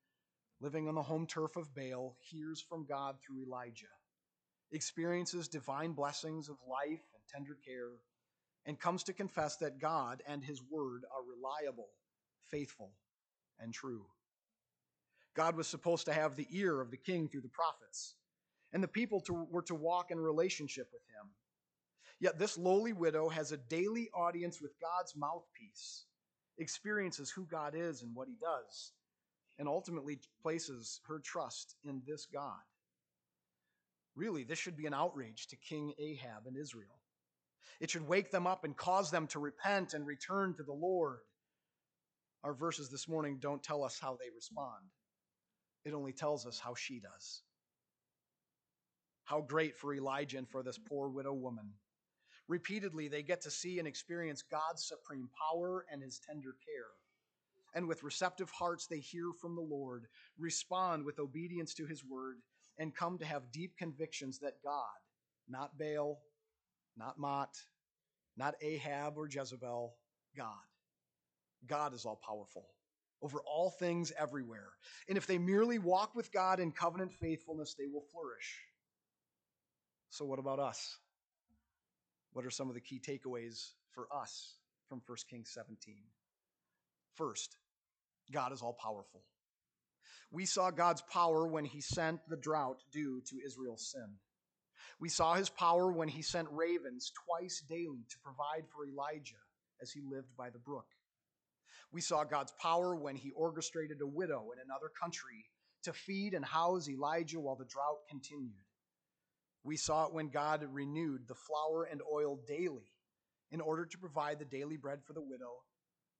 living 0.62 0.88
on 0.88 0.94
the 0.94 1.02
home 1.02 1.26
turf 1.26 1.56
of 1.56 1.74
Baal, 1.74 2.16
hears 2.20 2.60
from 2.60 2.86
God 2.86 3.16
through 3.20 3.42
Elijah, 3.42 3.86
experiences 4.70 5.48
divine 5.48 5.92
blessings 5.92 6.48
of 6.48 6.56
life 6.68 7.02
and 7.14 7.22
tender 7.28 7.58
care, 7.66 7.90
and 8.64 8.78
comes 8.78 9.02
to 9.02 9.12
confess 9.12 9.56
that 9.56 9.80
God 9.80 10.22
and 10.26 10.42
his 10.42 10.62
word 10.70 11.02
are 11.12 11.24
reliable 11.28 11.88
faithful 12.50 12.92
and 13.58 13.72
true. 13.72 14.04
God 15.34 15.56
was 15.56 15.66
supposed 15.66 16.04
to 16.04 16.12
have 16.12 16.36
the 16.36 16.46
ear 16.50 16.80
of 16.80 16.90
the 16.90 16.96
king 16.96 17.28
through 17.28 17.40
the 17.40 17.48
prophets, 17.48 18.14
and 18.72 18.82
the 18.82 18.88
people 18.88 19.20
to, 19.22 19.46
were 19.50 19.62
to 19.62 19.74
walk 19.74 20.10
in 20.10 20.20
relationship 20.20 20.88
with 20.92 21.02
him. 21.02 21.30
Yet 22.20 22.38
this 22.38 22.56
lowly 22.56 22.92
widow 22.92 23.28
has 23.30 23.50
a 23.50 23.56
daily 23.56 24.10
audience 24.14 24.60
with 24.60 24.78
God's 24.80 25.16
mouthpiece, 25.16 26.04
experiences 26.58 27.30
who 27.30 27.46
God 27.46 27.74
is 27.74 28.02
and 28.02 28.14
what 28.14 28.28
he 28.28 28.36
does, 28.40 28.92
and 29.58 29.68
ultimately 29.68 30.18
places 30.42 31.00
her 31.06 31.18
trust 31.18 31.76
in 31.84 32.02
this 32.06 32.26
God. 32.32 32.60
Really, 34.14 34.44
this 34.44 34.58
should 34.58 34.76
be 34.76 34.86
an 34.86 34.94
outrage 34.94 35.46
to 35.48 35.56
King 35.56 35.94
Ahab 35.98 36.46
and 36.46 36.56
Israel. 36.56 37.00
It 37.80 37.90
should 37.90 38.06
wake 38.06 38.30
them 38.30 38.46
up 38.46 38.64
and 38.64 38.76
cause 38.76 39.10
them 39.10 39.26
to 39.28 39.38
repent 39.38 39.94
and 39.94 40.06
return 40.06 40.54
to 40.56 40.62
the 40.62 40.72
Lord. 40.72 41.20
Our 42.44 42.54
verses 42.54 42.90
this 42.90 43.08
morning 43.08 43.38
don't 43.40 43.62
tell 43.62 43.84
us 43.84 43.98
how 44.00 44.16
they 44.20 44.30
respond, 44.34 44.90
it 45.84 45.94
only 45.94 46.12
tells 46.12 46.46
us 46.46 46.58
how 46.58 46.74
she 46.74 47.00
does. 47.00 47.42
How 49.24 49.40
great 49.40 49.76
for 49.76 49.94
Elijah 49.94 50.38
and 50.38 50.48
for 50.48 50.62
this 50.62 50.78
poor 50.78 51.08
widow 51.08 51.32
woman. 51.32 51.72
Repeatedly, 52.48 53.08
they 53.08 53.22
get 53.22 53.40
to 53.42 53.50
see 53.50 53.78
and 53.78 53.86
experience 53.88 54.42
God's 54.42 54.84
supreme 54.84 55.28
power 55.50 55.86
and 55.90 56.02
his 56.02 56.20
tender 56.28 56.54
care. 56.66 56.90
And 57.74 57.88
with 57.88 58.02
receptive 58.02 58.50
hearts, 58.50 58.86
they 58.86 58.98
hear 58.98 59.32
from 59.40 59.54
the 59.54 59.62
Lord, 59.62 60.06
respond 60.38 61.04
with 61.04 61.18
obedience 61.18 61.74
to 61.74 61.86
his 61.86 62.04
word, 62.04 62.36
and 62.78 62.94
come 62.94 63.18
to 63.18 63.24
have 63.24 63.52
deep 63.52 63.76
convictions 63.78 64.38
that 64.40 64.62
God, 64.64 64.82
not 65.48 65.78
Baal, 65.78 66.20
not 66.96 67.18
Mot, 67.18 67.56
not 68.36 68.54
Ahab 68.60 69.16
or 69.16 69.28
Jezebel, 69.28 69.94
God, 70.36 70.46
God 71.66 71.94
is 71.94 72.04
all 72.04 72.20
powerful 72.26 72.66
over 73.22 73.40
all 73.46 73.70
things 73.70 74.12
everywhere. 74.18 74.70
And 75.08 75.16
if 75.16 75.26
they 75.26 75.38
merely 75.38 75.78
walk 75.78 76.14
with 76.14 76.32
God 76.32 76.60
in 76.60 76.72
covenant 76.72 77.12
faithfulness, 77.12 77.74
they 77.74 77.86
will 77.86 78.04
flourish. 78.12 78.60
So, 80.10 80.24
what 80.24 80.38
about 80.38 80.58
us? 80.58 80.98
What 82.32 82.44
are 82.44 82.50
some 82.50 82.68
of 82.68 82.74
the 82.74 82.80
key 82.80 83.00
takeaways 83.00 83.70
for 83.92 84.08
us 84.14 84.56
from 84.88 85.00
1 85.06 85.18
Kings 85.30 85.50
17? 85.52 85.96
First, 87.14 87.56
God 88.32 88.52
is 88.52 88.62
all 88.62 88.76
powerful. 88.80 89.22
We 90.30 90.46
saw 90.46 90.70
God's 90.70 91.02
power 91.02 91.46
when 91.46 91.64
he 91.64 91.80
sent 91.80 92.20
the 92.28 92.36
drought 92.36 92.82
due 92.90 93.20
to 93.26 93.40
Israel's 93.44 93.90
sin. 93.90 94.16
We 94.98 95.08
saw 95.08 95.34
his 95.34 95.50
power 95.50 95.92
when 95.92 96.08
he 96.08 96.22
sent 96.22 96.48
ravens 96.50 97.12
twice 97.26 97.62
daily 97.68 98.06
to 98.08 98.18
provide 98.24 98.64
for 98.74 98.86
Elijah 98.86 99.34
as 99.82 99.90
he 99.90 100.00
lived 100.00 100.36
by 100.36 100.50
the 100.50 100.58
brook. 100.58 100.86
We 101.92 102.00
saw 102.00 102.24
God's 102.24 102.52
power 102.60 102.96
when 102.96 103.16
he 103.16 103.32
orchestrated 103.32 104.00
a 104.00 104.06
widow 104.06 104.50
in 104.52 104.58
another 104.64 104.90
country 105.00 105.44
to 105.82 105.92
feed 105.92 106.32
and 106.32 106.44
house 106.44 106.88
Elijah 106.88 107.40
while 107.40 107.56
the 107.56 107.66
drought 107.66 107.98
continued. 108.08 108.64
We 109.64 109.76
saw 109.76 110.06
it 110.06 110.14
when 110.14 110.28
God 110.28 110.64
renewed 110.72 111.28
the 111.28 111.34
flour 111.34 111.84
and 111.84 112.00
oil 112.10 112.40
daily 112.46 112.92
in 113.50 113.60
order 113.60 113.84
to 113.84 113.98
provide 113.98 114.38
the 114.38 114.44
daily 114.44 114.76
bread 114.76 115.00
for 115.04 115.12
the 115.12 115.20
widow, 115.20 115.52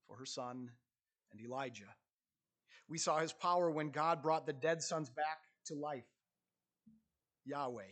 for 0.07 0.16
her 0.16 0.27
son, 0.27 0.68
and 1.33 1.40
Elijah. 1.40 1.94
We 2.88 2.99
saw 2.99 3.18
his 3.18 3.33
power 3.33 3.71
when 3.71 3.90
God 3.90 4.23
brought 4.23 4.47
the 4.47 4.53
dead 4.53 4.83
sons 4.83 5.11
back 5.11 5.38
to 5.66 5.75
life. 5.75 6.05
Yahweh, 7.45 7.83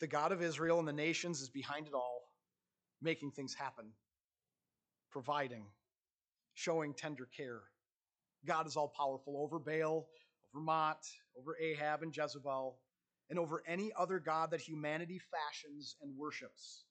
the 0.00 0.06
God 0.06 0.32
of 0.32 0.42
Israel 0.42 0.78
and 0.78 0.86
the 0.86 0.92
nations, 0.92 1.40
is 1.40 1.48
behind 1.48 1.86
it 1.86 1.94
all, 1.94 2.22
making 3.00 3.32
things 3.32 3.54
happen, 3.54 3.86
providing, 5.10 5.64
showing 6.54 6.94
tender 6.94 7.28
care. 7.36 7.60
God 8.46 8.66
is 8.66 8.76
all 8.76 8.88
powerful 8.96 9.36
over 9.42 9.58
Baal, 9.58 10.06
over 10.54 10.64
Mot, 10.64 11.04
over 11.38 11.56
Ahab 11.60 12.02
and 12.02 12.16
Jezebel, 12.16 12.78
and 13.30 13.38
over 13.38 13.62
any 13.66 13.92
other 13.98 14.18
God 14.18 14.50
that 14.50 14.60
humanity 14.60 15.20
fashions 15.30 15.96
and 16.02 16.16
worships. 16.16 16.84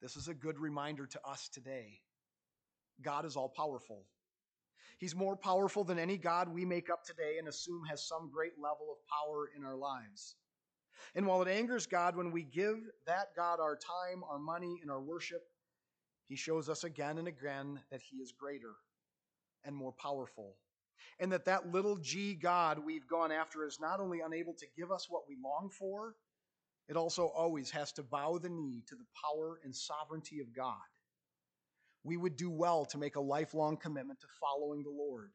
This 0.00 0.16
is 0.16 0.28
a 0.28 0.34
good 0.34 0.58
reminder 0.58 1.06
to 1.06 1.20
us 1.28 1.48
today. 1.48 2.00
God 3.02 3.24
is 3.24 3.36
all 3.36 3.48
powerful. 3.48 4.04
He's 4.98 5.14
more 5.14 5.36
powerful 5.36 5.84
than 5.84 5.98
any 5.98 6.16
God 6.16 6.48
we 6.48 6.64
make 6.64 6.90
up 6.90 7.04
today 7.04 7.36
and 7.38 7.48
assume 7.48 7.84
has 7.90 8.06
some 8.06 8.30
great 8.32 8.52
level 8.56 8.86
of 8.90 8.98
power 9.08 9.50
in 9.56 9.64
our 9.64 9.76
lives. 9.76 10.36
And 11.14 11.26
while 11.26 11.42
it 11.42 11.48
angers 11.48 11.86
God 11.86 12.16
when 12.16 12.30
we 12.30 12.42
give 12.42 12.78
that 13.06 13.34
God 13.36 13.60
our 13.60 13.76
time, 13.76 14.22
our 14.28 14.38
money, 14.38 14.78
and 14.82 14.90
our 14.90 15.02
worship, 15.02 15.42
He 16.28 16.36
shows 16.36 16.68
us 16.68 16.84
again 16.84 17.18
and 17.18 17.28
again 17.28 17.80
that 17.90 18.02
He 18.02 18.18
is 18.18 18.32
greater 18.32 18.74
and 19.64 19.74
more 19.74 19.92
powerful. 19.92 20.56
And 21.18 21.32
that 21.32 21.44
that 21.46 21.72
little 21.72 21.96
g 21.96 22.34
God 22.34 22.78
we've 22.78 23.06
gone 23.06 23.32
after 23.32 23.66
is 23.66 23.80
not 23.80 24.00
only 24.00 24.20
unable 24.20 24.54
to 24.54 24.66
give 24.76 24.90
us 24.90 25.06
what 25.08 25.22
we 25.28 25.36
long 25.42 25.70
for, 25.70 26.14
it 26.88 26.96
also 26.96 27.26
always 27.26 27.70
has 27.70 27.92
to 27.92 28.02
bow 28.02 28.38
the 28.38 28.48
knee 28.48 28.82
to 28.88 28.94
the 28.94 29.06
power 29.24 29.60
and 29.64 29.74
sovereignty 29.74 30.40
of 30.40 30.54
God. 30.54 30.76
We 32.04 32.16
would 32.16 32.36
do 32.36 32.50
well 32.50 32.84
to 32.86 32.98
make 32.98 33.16
a 33.16 33.20
lifelong 33.20 33.76
commitment 33.76 34.20
to 34.20 34.26
following 34.40 34.82
the 34.82 34.90
Lord 34.90 35.30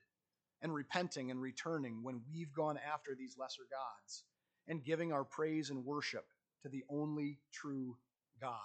and 0.62 0.74
repenting 0.74 1.32
and 1.32 1.42
returning 1.42 2.04
when 2.04 2.22
we've 2.30 2.54
gone 2.54 2.78
after 2.78 3.16
these 3.16 3.38
lesser 3.38 3.64
gods 3.72 4.24
and 4.68 4.84
giving 4.84 5.12
our 5.12 5.24
praise 5.24 5.70
and 5.70 5.86
worship 5.86 6.26
to 6.64 6.70
the 6.70 6.84
only 6.90 7.40
true 7.54 7.96
God, 8.42 8.56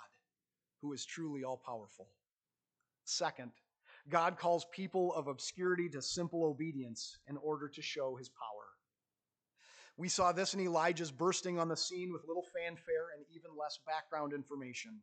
who 0.81 0.93
is 0.93 1.05
truly 1.05 1.45
all 1.45 1.61
powerful. 1.65 2.09
Second, 3.05 3.53
God 4.09 4.39
calls 4.39 4.67
people 4.73 5.15
of 5.15 5.29
obscurity 5.29 5.89
to 5.91 6.03
simple 6.03 6.45
obedience 6.45 7.19
in 7.29 7.37
order 7.37 7.69
to 7.69 7.83
show 7.83 8.17
his 8.17 8.29
power. 8.29 8.67
We 9.97 10.09
saw 10.09 10.33
this 10.33 10.55
in 10.55 10.61
Elijah's 10.61 11.13
bursting 11.13 11.59
on 11.59 11.69
the 11.69 11.77
scene 11.77 12.13
with 12.13 12.27
little 12.27 12.47
fanfare 12.55 13.09
and 13.17 13.25
even 13.31 13.51
less 13.57 13.79
background 13.87 14.33
information. 14.33 15.01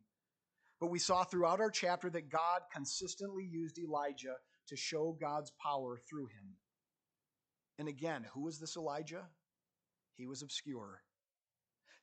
But 0.80 0.90
we 0.90 0.98
saw 0.98 1.24
throughout 1.24 1.60
our 1.60 1.70
chapter 1.70 2.08
that 2.10 2.30
God 2.30 2.62
consistently 2.72 3.44
used 3.44 3.78
Elijah 3.78 4.36
to 4.68 4.76
show 4.76 5.16
God's 5.20 5.52
power 5.62 5.98
through 6.08 6.26
him. 6.26 6.56
And 7.78 7.86
again, 7.88 8.26
who 8.32 8.42
was 8.42 8.58
this 8.58 8.76
Elijah? 8.76 9.28
He 10.16 10.26
was 10.26 10.42
obscure. 10.42 11.02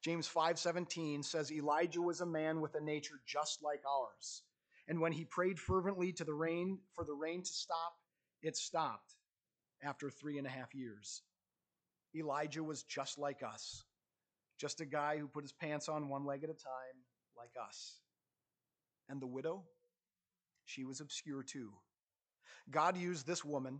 James 0.03 0.27
5:17 0.27 1.23
says 1.23 1.51
Elijah 1.51 2.01
was 2.01 2.21
a 2.21 2.25
man 2.25 2.61
with 2.61 2.75
a 2.75 2.81
nature 2.81 3.19
just 3.25 3.63
like 3.63 3.81
ours. 3.85 4.43
And 4.87 5.01
when 5.01 5.11
he 5.11 5.25
prayed 5.25 5.59
fervently 5.59 6.13
to 6.13 6.23
the 6.23 6.33
rain 6.33 6.79
for 6.93 7.03
the 7.03 7.13
rain 7.13 7.43
to 7.43 7.51
stop, 7.51 7.93
it 8.41 8.55
stopped 8.55 9.15
after 9.83 10.09
three 10.09 10.37
and 10.37 10.47
a 10.47 10.51
half 10.51 10.73
years. 10.73 11.23
Elijah 12.15 12.63
was 12.63 12.83
just 12.83 13.17
like 13.17 13.43
us, 13.43 13.83
just 14.57 14.81
a 14.81 14.85
guy 14.85 15.17
who 15.17 15.27
put 15.27 15.43
his 15.43 15.51
pants 15.51 15.89
on 15.89 16.09
one 16.09 16.25
leg 16.25 16.43
at 16.43 16.49
a 16.49 16.53
time, 16.53 17.03
like 17.35 17.51
us. 17.61 17.99
And 19.09 19.21
the 19.21 19.27
widow, 19.27 19.63
she 20.65 20.83
was 20.83 20.99
obscure 20.99 21.43
too. 21.43 21.71
God 22.69 22.97
used 22.97 23.25
this 23.25 23.45
woman 23.45 23.79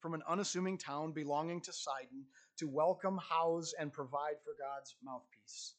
from 0.00 0.14
an 0.14 0.22
unassuming 0.28 0.78
town 0.78 1.12
belonging 1.12 1.60
to 1.62 1.72
Sidon 1.72 2.24
to 2.58 2.68
welcome, 2.68 3.18
house, 3.18 3.72
and 3.78 3.92
provide 3.92 4.36
for 4.44 4.54
God's 4.58 4.94
mouthpiece. 5.02 5.74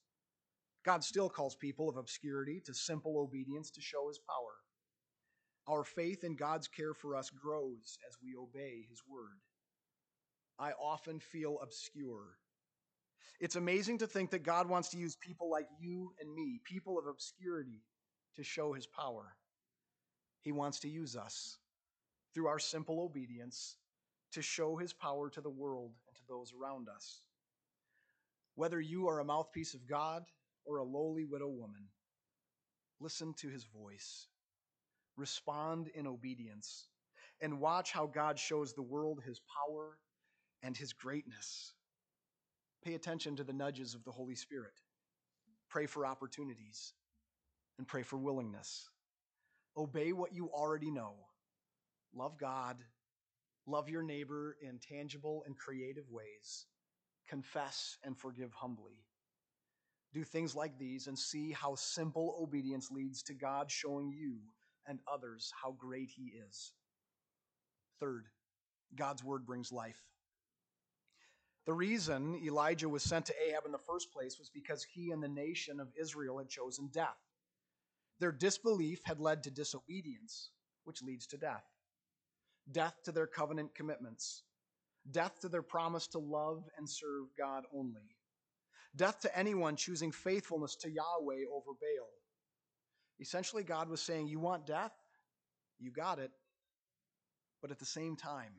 God 0.83 1.03
still 1.03 1.29
calls 1.29 1.55
people 1.55 1.89
of 1.89 1.97
obscurity 1.97 2.61
to 2.65 2.73
simple 2.73 3.19
obedience 3.19 3.69
to 3.71 3.81
show 3.81 4.07
his 4.07 4.19
power. 4.19 4.55
Our 5.67 5.83
faith 5.83 6.23
in 6.23 6.35
God's 6.35 6.67
care 6.67 6.93
for 6.93 7.15
us 7.15 7.29
grows 7.29 7.97
as 8.07 8.17
we 8.23 8.35
obey 8.35 8.85
his 8.89 9.03
word. 9.07 9.37
I 10.57 10.71
often 10.71 11.19
feel 11.19 11.59
obscure. 11.61 12.37
It's 13.39 13.55
amazing 13.55 13.99
to 13.99 14.07
think 14.07 14.31
that 14.31 14.43
God 14.43 14.67
wants 14.67 14.89
to 14.89 14.97
use 14.97 15.15
people 15.15 15.49
like 15.49 15.67
you 15.79 16.13
and 16.19 16.33
me, 16.33 16.59
people 16.65 16.97
of 16.97 17.07
obscurity, 17.07 17.83
to 18.39 18.43
show 18.45 18.71
his 18.71 18.87
power. 18.87 19.35
He 20.39 20.53
wants 20.53 20.79
to 20.79 20.89
use 20.89 21.17
us 21.17 21.57
through 22.33 22.47
our 22.47 22.57
simple 22.57 23.01
obedience 23.01 23.75
to 24.31 24.41
show 24.41 24.77
his 24.77 24.93
power 24.93 25.29
to 25.29 25.41
the 25.41 25.49
world 25.49 25.91
and 26.07 26.15
to 26.15 26.21
those 26.29 26.53
around 26.53 26.87
us. 26.87 27.21
Whether 28.55 28.79
you 28.79 29.09
are 29.09 29.19
a 29.19 29.25
mouthpiece 29.25 29.73
of 29.73 29.85
God 29.85 30.23
or 30.63 30.77
a 30.77 30.85
lowly 30.85 31.25
widow 31.25 31.49
woman, 31.49 31.89
listen 33.01 33.33
to 33.39 33.49
his 33.49 33.65
voice, 33.65 34.27
respond 35.17 35.89
in 35.93 36.07
obedience, 36.07 36.87
and 37.41 37.59
watch 37.59 37.91
how 37.91 38.05
God 38.05 38.39
shows 38.39 38.73
the 38.73 38.81
world 38.81 39.21
his 39.25 39.41
power 39.67 39.97
and 40.63 40.77
his 40.77 40.93
greatness. 40.93 41.73
Pay 42.85 42.93
attention 42.93 43.35
to 43.35 43.43
the 43.43 43.51
nudges 43.51 43.95
of 43.95 44.05
the 44.05 44.11
Holy 44.11 44.35
Spirit. 44.35 44.79
Pray 45.69 45.87
for 45.87 46.05
opportunities 46.05 46.93
and 47.79 47.87
pray 47.87 48.03
for 48.03 48.17
willingness. 48.17 48.87
Obey 49.75 50.13
what 50.13 50.35
you 50.35 50.51
already 50.51 50.91
know. 50.91 51.15
Love 52.13 52.37
God 52.37 52.77
Love 53.69 53.87
your 53.87 54.01
neighbor 54.01 54.57
in 54.63 54.79
tangible 54.79 55.43
and 55.45 55.55
creative 55.55 56.09
ways. 56.09 56.65
Confess 57.27 57.97
and 58.03 58.17
forgive 58.17 58.51
humbly. 58.51 59.05
Do 60.11 60.23
things 60.23 60.55
like 60.55 60.79
these 60.79 61.05
and 61.05 61.17
see 61.17 61.51
how 61.51 61.75
simple 61.75 62.35
obedience 62.41 62.89
leads 62.89 63.21
to 63.23 63.35
God 63.35 63.69
showing 63.69 64.11
you 64.11 64.39
and 64.87 64.99
others 65.11 65.53
how 65.61 65.73
great 65.73 66.09
He 66.09 66.33
is. 66.49 66.73
Third, 67.99 68.25
God's 68.95 69.23
word 69.23 69.45
brings 69.45 69.71
life. 69.71 70.01
The 71.67 71.73
reason 71.73 72.41
Elijah 72.43 72.89
was 72.89 73.03
sent 73.03 73.27
to 73.27 73.35
Ahab 73.47 73.67
in 73.67 73.71
the 73.71 73.77
first 73.77 74.11
place 74.11 74.39
was 74.39 74.49
because 74.49 74.83
he 74.83 75.11
and 75.11 75.21
the 75.21 75.27
nation 75.27 75.79
of 75.79 75.93
Israel 75.99 76.39
had 76.39 76.49
chosen 76.49 76.89
death. 76.91 77.19
Their 78.19 78.31
disbelief 78.31 79.01
had 79.05 79.19
led 79.19 79.43
to 79.43 79.51
disobedience, 79.51 80.51
which 80.83 81.01
leads 81.01 81.27
to 81.27 81.37
death 81.37 81.63
death 82.71 82.95
to 83.03 83.11
their 83.11 83.25
covenant 83.27 83.73
commitments, 83.73 84.43
death 85.09 85.39
to 85.41 85.49
their 85.49 85.63
promise 85.63 86.07
to 86.07 86.19
love 86.19 86.63
and 86.77 86.87
serve 86.87 87.25
God 87.37 87.63
only, 87.73 88.15
death 88.95 89.19
to 89.21 89.37
anyone 89.37 89.75
choosing 89.75 90.11
faithfulness 90.11 90.75
to 90.75 90.89
Yahweh 90.89 91.45
over 91.51 91.71
Baal. 91.79 92.09
Essentially, 93.19 93.63
God 93.63 93.89
was 93.89 94.01
saying, 94.01 94.27
You 94.27 94.39
want 94.39 94.67
death? 94.67 94.93
You 95.79 95.91
got 95.91 96.19
it. 96.19 96.31
But 97.61 97.71
at 97.71 97.79
the 97.79 97.85
same 97.85 98.15
time, 98.15 98.53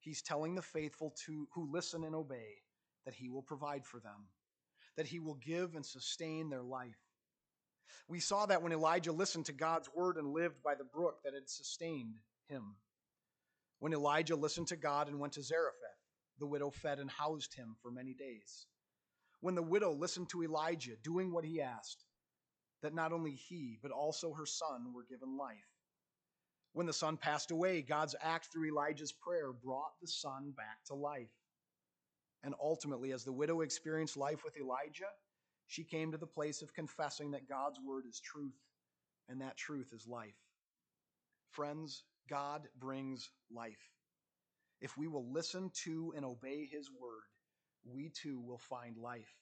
He's 0.00 0.22
telling 0.22 0.54
the 0.54 0.62
faithful 0.62 1.14
to, 1.26 1.46
who 1.54 1.70
listen 1.70 2.04
and 2.04 2.14
obey 2.14 2.62
that 3.04 3.14
He 3.14 3.28
will 3.28 3.42
provide 3.42 3.84
for 3.86 4.00
them, 4.00 4.28
that 4.96 5.06
He 5.06 5.20
will 5.20 5.36
give 5.36 5.74
and 5.74 5.84
sustain 5.84 6.50
their 6.50 6.62
life. 6.62 6.98
We 8.08 8.20
saw 8.20 8.46
that 8.46 8.62
when 8.62 8.72
Elijah 8.72 9.12
listened 9.12 9.46
to 9.46 9.52
God's 9.52 9.88
word 9.94 10.16
and 10.16 10.32
lived 10.32 10.62
by 10.62 10.74
the 10.74 10.84
brook 10.84 11.22
that 11.24 11.34
had 11.34 11.48
sustained 11.48 12.16
him. 12.48 12.76
When 13.78 13.92
Elijah 13.92 14.36
listened 14.36 14.68
to 14.68 14.76
God 14.76 15.08
and 15.08 15.20
went 15.20 15.34
to 15.34 15.42
Zarephath, 15.42 15.74
the 16.38 16.46
widow 16.46 16.70
fed 16.70 16.98
and 16.98 17.10
housed 17.10 17.54
him 17.54 17.76
for 17.82 17.90
many 17.90 18.14
days. 18.14 18.66
When 19.40 19.54
the 19.54 19.62
widow 19.62 19.92
listened 19.92 20.28
to 20.30 20.42
Elijah, 20.42 20.96
doing 21.02 21.32
what 21.32 21.44
he 21.44 21.62
asked, 21.62 22.04
that 22.82 22.94
not 22.94 23.12
only 23.12 23.32
he, 23.32 23.78
but 23.82 23.90
also 23.90 24.32
her 24.32 24.46
son 24.46 24.92
were 24.94 25.04
given 25.08 25.36
life. 25.36 25.56
When 26.72 26.86
the 26.86 26.92
son 26.92 27.16
passed 27.16 27.50
away, 27.50 27.82
God's 27.82 28.14
act 28.22 28.48
through 28.52 28.68
Elijah's 28.68 29.12
prayer 29.12 29.52
brought 29.52 29.92
the 30.00 30.08
son 30.08 30.52
back 30.56 30.84
to 30.86 30.94
life. 30.94 31.32
And 32.42 32.54
ultimately, 32.62 33.12
as 33.12 33.24
the 33.24 33.32
widow 33.32 33.60
experienced 33.60 34.16
life 34.16 34.44
with 34.44 34.56
Elijah, 34.56 35.10
she 35.70 35.84
came 35.84 36.10
to 36.10 36.18
the 36.18 36.26
place 36.26 36.62
of 36.62 36.74
confessing 36.74 37.30
that 37.30 37.48
God's 37.48 37.78
word 37.78 38.02
is 38.04 38.18
truth, 38.18 38.58
and 39.28 39.40
that 39.40 39.56
truth 39.56 39.92
is 39.92 40.04
life. 40.08 40.34
Friends, 41.50 42.02
God 42.28 42.62
brings 42.80 43.30
life. 43.54 43.88
If 44.80 44.98
we 44.98 45.06
will 45.06 45.30
listen 45.30 45.70
to 45.84 46.12
and 46.16 46.24
obey 46.24 46.66
his 46.66 46.90
word, 46.90 47.22
we 47.84 48.08
too 48.08 48.40
will 48.40 48.58
find 48.58 48.96
life. 48.96 49.32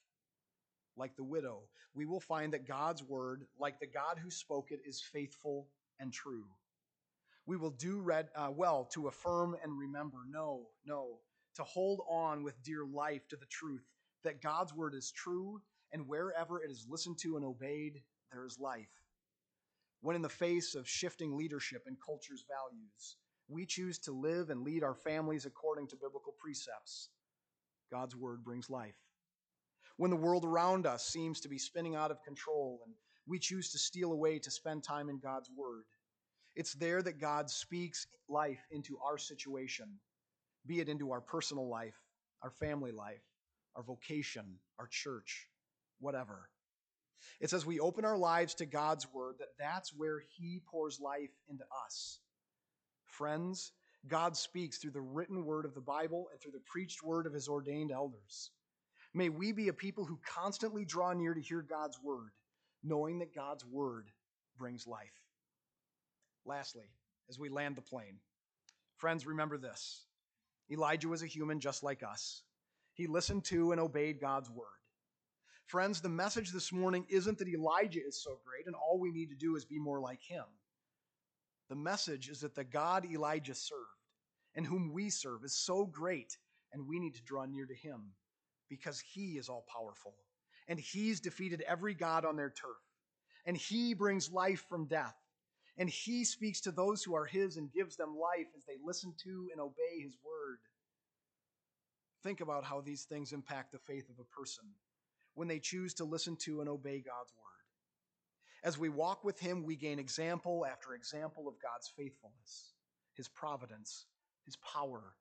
Like 0.95 1.15
the 1.15 1.23
widow, 1.23 1.63
we 1.95 2.05
will 2.05 2.19
find 2.19 2.53
that 2.53 2.67
God's 2.67 3.03
word, 3.03 3.47
like 3.57 3.79
the 3.79 3.87
God 3.87 4.19
who 4.21 4.29
spoke 4.29 4.69
it, 4.69 4.81
is 4.85 5.01
faithful 5.01 5.67
and 5.99 6.13
true. 6.13 6.45
We 7.47 7.57
will 7.57 7.71
do 7.71 8.07
uh, 8.35 8.51
well 8.55 8.87
to 8.93 9.07
affirm 9.07 9.55
and 9.63 9.75
remember 9.75 10.19
no, 10.29 10.67
no, 10.85 11.21
to 11.55 11.63
hold 11.63 12.01
on 12.07 12.43
with 12.43 12.61
dear 12.61 12.85
life 12.85 13.27
to 13.29 13.35
the 13.35 13.47
truth 13.47 13.87
that 14.23 14.43
God's 14.43 14.75
word 14.75 14.93
is 14.93 15.11
true, 15.11 15.59
and 15.91 16.07
wherever 16.07 16.61
it 16.61 16.71
is 16.71 16.87
listened 16.89 17.17
to 17.19 17.35
and 17.35 17.45
obeyed, 17.45 18.01
there 18.31 18.45
is 18.45 18.59
life. 18.59 18.89
When 20.01 20.15
in 20.15 20.21
the 20.21 20.29
face 20.29 20.75
of 20.75 20.87
shifting 20.87 21.35
leadership 21.35 21.83
and 21.85 21.97
culture's 22.03 22.45
values, 22.47 23.17
we 23.47 23.65
choose 23.65 23.97
to 23.99 24.11
live 24.11 24.49
and 24.49 24.61
lead 24.61 24.83
our 24.83 24.93
families 24.93 25.45
according 25.45 25.87
to 25.87 25.95
biblical 25.95 26.33
precepts, 26.39 27.09
God's 27.91 28.15
word 28.15 28.43
brings 28.43 28.69
life. 28.69 28.95
When 29.97 30.11
the 30.11 30.15
world 30.15 30.45
around 30.45 30.85
us 30.85 31.05
seems 31.05 31.41
to 31.41 31.49
be 31.49 31.57
spinning 31.57 31.95
out 31.95 32.11
of 32.11 32.23
control 32.23 32.79
and 32.85 32.93
we 33.27 33.39
choose 33.39 33.71
to 33.71 33.79
steal 33.79 34.11
away 34.13 34.39
to 34.39 34.51
spend 34.51 34.83
time 34.83 35.09
in 35.09 35.19
God's 35.19 35.49
word, 35.55 35.83
it's 36.55 36.73
there 36.73 37.01
that 37.01 37.19
God 37.19 37.49
speaks 37.49 38.07
life 38.29 38.65
into 38.71 38.97
our 38.99 39.17
situation, 39.17 39.87
be 40.65 40.79
it 40.79 40.89
into 40.89 41.11
our 41.11 41.21
personal 41.21 41.67
life, 41.67 41.97
our 42.43 42.51
family 42.51 42.91
life, 42.91 43.23
our 43.75 43.83
vocation, 43.83 44.45
our 44.79 44.87
church, 44.87 45.47
whatever. 45.99 46.49
It's 47.39 47.53
as 47.53 47.65
we 47.65 47.79
open 47.79 48.05
our 48.05 48.17
lives 48.17 48.53
to 48.55 48.65
God's 48.65 49.07
word 49.13 49.35
that 49.39 49.57
that's 49.57 49.93
where 49.93 50.21
He 50.37 50.61
pours 50.69 50.99
life 50.99 51.31
into 51.49 51.63
us. 51.85 52.19
Friends, 53.05 53.71
God 54.07 54.35
speaks 54.37 54.77
through 54.77 54.91
the 54.91 55.01
written 55.01 55.45
word 55.45 55.65
of 55.65 55.73
the 55.73 55.81
Bible 55.81 56.27
and 56.31 56.39
through 56.39 56.53
the 56.53 56.61
preached 56.65 57.03
word 57.03 57.25
of 57.25 57.33
His 57.33 57.47
ordained 57.47 57.91
elders. 57.91 58.51
May 59.13 59.29
we 59.29 59.51
be 59.51 59.67
a 59.67 59.73
people 59.73 60.05
who 60.05 60.19
constantly 60.25 60.85
draw 60.85 61.13
near 61.13 61.33
to 61.33 61.41
hear 61.41 61.61
God's 61.61 61.99
word, 62.01 62.31
knowing 62.83 63.19
that 63.19 63.35
God's 63.35 63.65
word 63.65 64.09
brings 64.57 64.85
life. 64.85 65.23
Lastly, 66.45 66.85
as 67.29 67.39
we 67.39 67.49
land 67.49 67.75
the 67.75 67.81
plane, 67.81 68.19
friends, 68.97 69.25
remember 69.25 69.57
this 69.57 70.05
Elijah 70.71 71.07
was 71.07 71.23
a 71.23 71.27
human 71.27 71.59
just 71.59 71.83
like 71.83 72.03
us. 72.03 72.43
He 72.93 73.07
listened 73.07 73.45
to 73.45 73.71
and 73.71 73.81
obeyed 73.81 74.19
God's 74.19 74.49
word. 74.49 74.67
Friends, 75.69 76.01
the 76.01 76.09
message 76.09 76.51
this 76.51 76.71
morning 76.71 77.05
isn't 77.09 77.37
that 77.37 77.47
Elijah 77.47 78.03
is 78.03 78.19
so 78.19 78.39
great 78.43 78.65
and 78.65 78.75
all 78.75 78.97
we 78.97 79.11
need 79.11 79.29
to 79.29 79.35
do 79.35 79.55
is 79.55 79.65
be 79.65 79.77
more 79.77 79.99
like 79.99 80.19
him. 80.19 80.45
The 81.69 81.75
message 81.75 82.27
is 82.27 82.39
that 82.39 82.55
the 82.55 82.63
God 82.63 83.05
Elijah 83.05 83.53
served 83.53 83.83
and 84.55 84.65
whom 84.65 84.91
we 84.91 85.11
serve 85.11 85.43
is 85.43 85.53
so 85.53 85.85
great 85.85 86.35
and 86.73 86.87
we 86.87 86.99
need 86.99 87.13
to 87.13 87.21
draw 87.21 87.45
near 87.45 87.67
to 87.67 87.75
him 87.75 88.13
because 88.67 88.99
he 88.99 89.37
is 89.37 89.47
all 89.47 89.63
powerful 89.71 90.15
and 90.67 90.79
he's 90.79 91.19
defeated 91.19 91.63
every 91.67 91.93
God 91.93 92.25
on 92.25 92.35
their 92.35 92.49
turf 92.49 92.81
and 93.45 93.55
he 93.55 93.93
brings 93.93 94.31
life 94.31 94.65
from 94.67 94.87
death 94.87 95.17
and 95.77 95.87
he 95.87 96.25
speaks 96.25 96.61
to 96.61 96.71
those 96.71 97.03
who 97.03 97.13
are 97.13 97.25
his 97.25 97.57
and 97.57 97.71
gives 97.71 97.95
them 97.95 98.17
life 98.17 98.47
as 98.57 98.65
they 98.65 98.77
listen 98.83 99.13
to 99.21 99.49
and 99.51 99.61
obey 99.61 100.01
his 100.01 100.17
word. 100.25 100.61
Think 102.23 102.41
about 102.41 102.63
how 102.63 102.81
these 102.81 103.03
things 103.03 103.33
impact 103.33 103.71
the 103.71 103.77
faith 103.77 104.09
of 104.09 104.17
a 104.17 104.35
person 104.35 104.65
when 105.39 105.47
they 105.47 105.57
choose 105.57 105.93
to 105.93 106.03
listen 106.03 106.35
to 106.35 106.59
and 106.59 106.67
obey 106.67 106.97
God's 106.97 107.31
word. 107.31 108.67
As 108.67 108.77
we 108.77 108.89
walk 108.89 109.23
with 109.23 109.39
Him, 109.39 109.63
we 109.63 109.77
gain 109.77 109.97
example 109.97 110.65
after 110.69 110.93
example 110.93 111.47
of 111.47 111.53
God's 111.63 111.89
faithfulness, 111.95 112.73
His 113.15 113.29
providence, 113.29 114.07
His 114.43 114.57
power, 114.57 115.15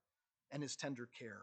and 0.51 0.61
His 0.61 0.75
tender 0.75 1.09
care. 1.17 1.43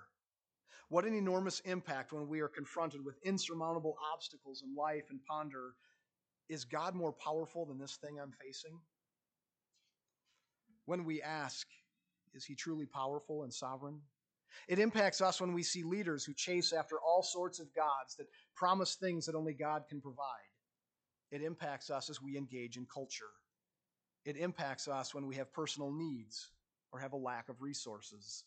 What 0.89 1.05
an 1.05 1.15
enormous 1.15 1.61
impact 1.61 2.11
when 2.11 2.27
we 2.27 2.41
are 2.41 2.49
confronted 2.49 3.05
with 3.05 3.15
insurmountable 3.23 3.95
obstacles 4.13 4.61
in 4.61 4.75
life 4.75 5.05
and 5.09 5.23
ponder 5.23 5.75
is 6.49 6.65
God 6.65 6.95
more 6.95 7.13
powerful 7.13 7.65
than 7.65 7.79
this 7.79 7.95
thing 7.95 8.17
I'm 8.21 8.33
facing? 8.45 8.77
When 10.83 11.05
we 11.05 11.21
ask, 11.21 11.65
is 12.33 12.43
He 12.43 12.55
truly 12.55 12.87
powerful 12.87 13.43
and 13.43 13.53
sovereign? 13.53 14.01
It 14.67 14.79
impacts 14.79 15.21
us 15.21 15.39
when 15.39 15.53
we 15.53 15.63
see 15.63 15.83
leaders 15.83 16.23
who 16.25 16.33
chase 16.33 16.73
after 16.73 16.99
all 16.99 17.23
sorts 17.23 17.59
of 17.59 17.73
gods 17.75 18.15
that 18.17 18.27
promise 18.55 18.95
things 18.95 19.25
that 19.25 19.35
only 19.35 19.53
God 19.53 19.83
can 19.89 20.01
provide. 20.01 20.25
It 21.31 21.41
impacts 21.41 21.89
us 21.89 22.09
as 22.09 22.21
we 22.21 22.37
engage 22.37 22.77
in 22.77 22.85
culture. 22.91 23.31
It 24.25 24.37
impacts 24.37 24.87
us 24.87 25.13
when 25.13 25.27
we 25.27 25.35
have 25.35 25.53
personal 25.53 25.91
needs 25.91 26.49
or 26.91 26.99
have 26.99 27.13
a 27.13 27.17
lack 27.17 27.49
of 27.49 27.61
resources. 27.61 28.43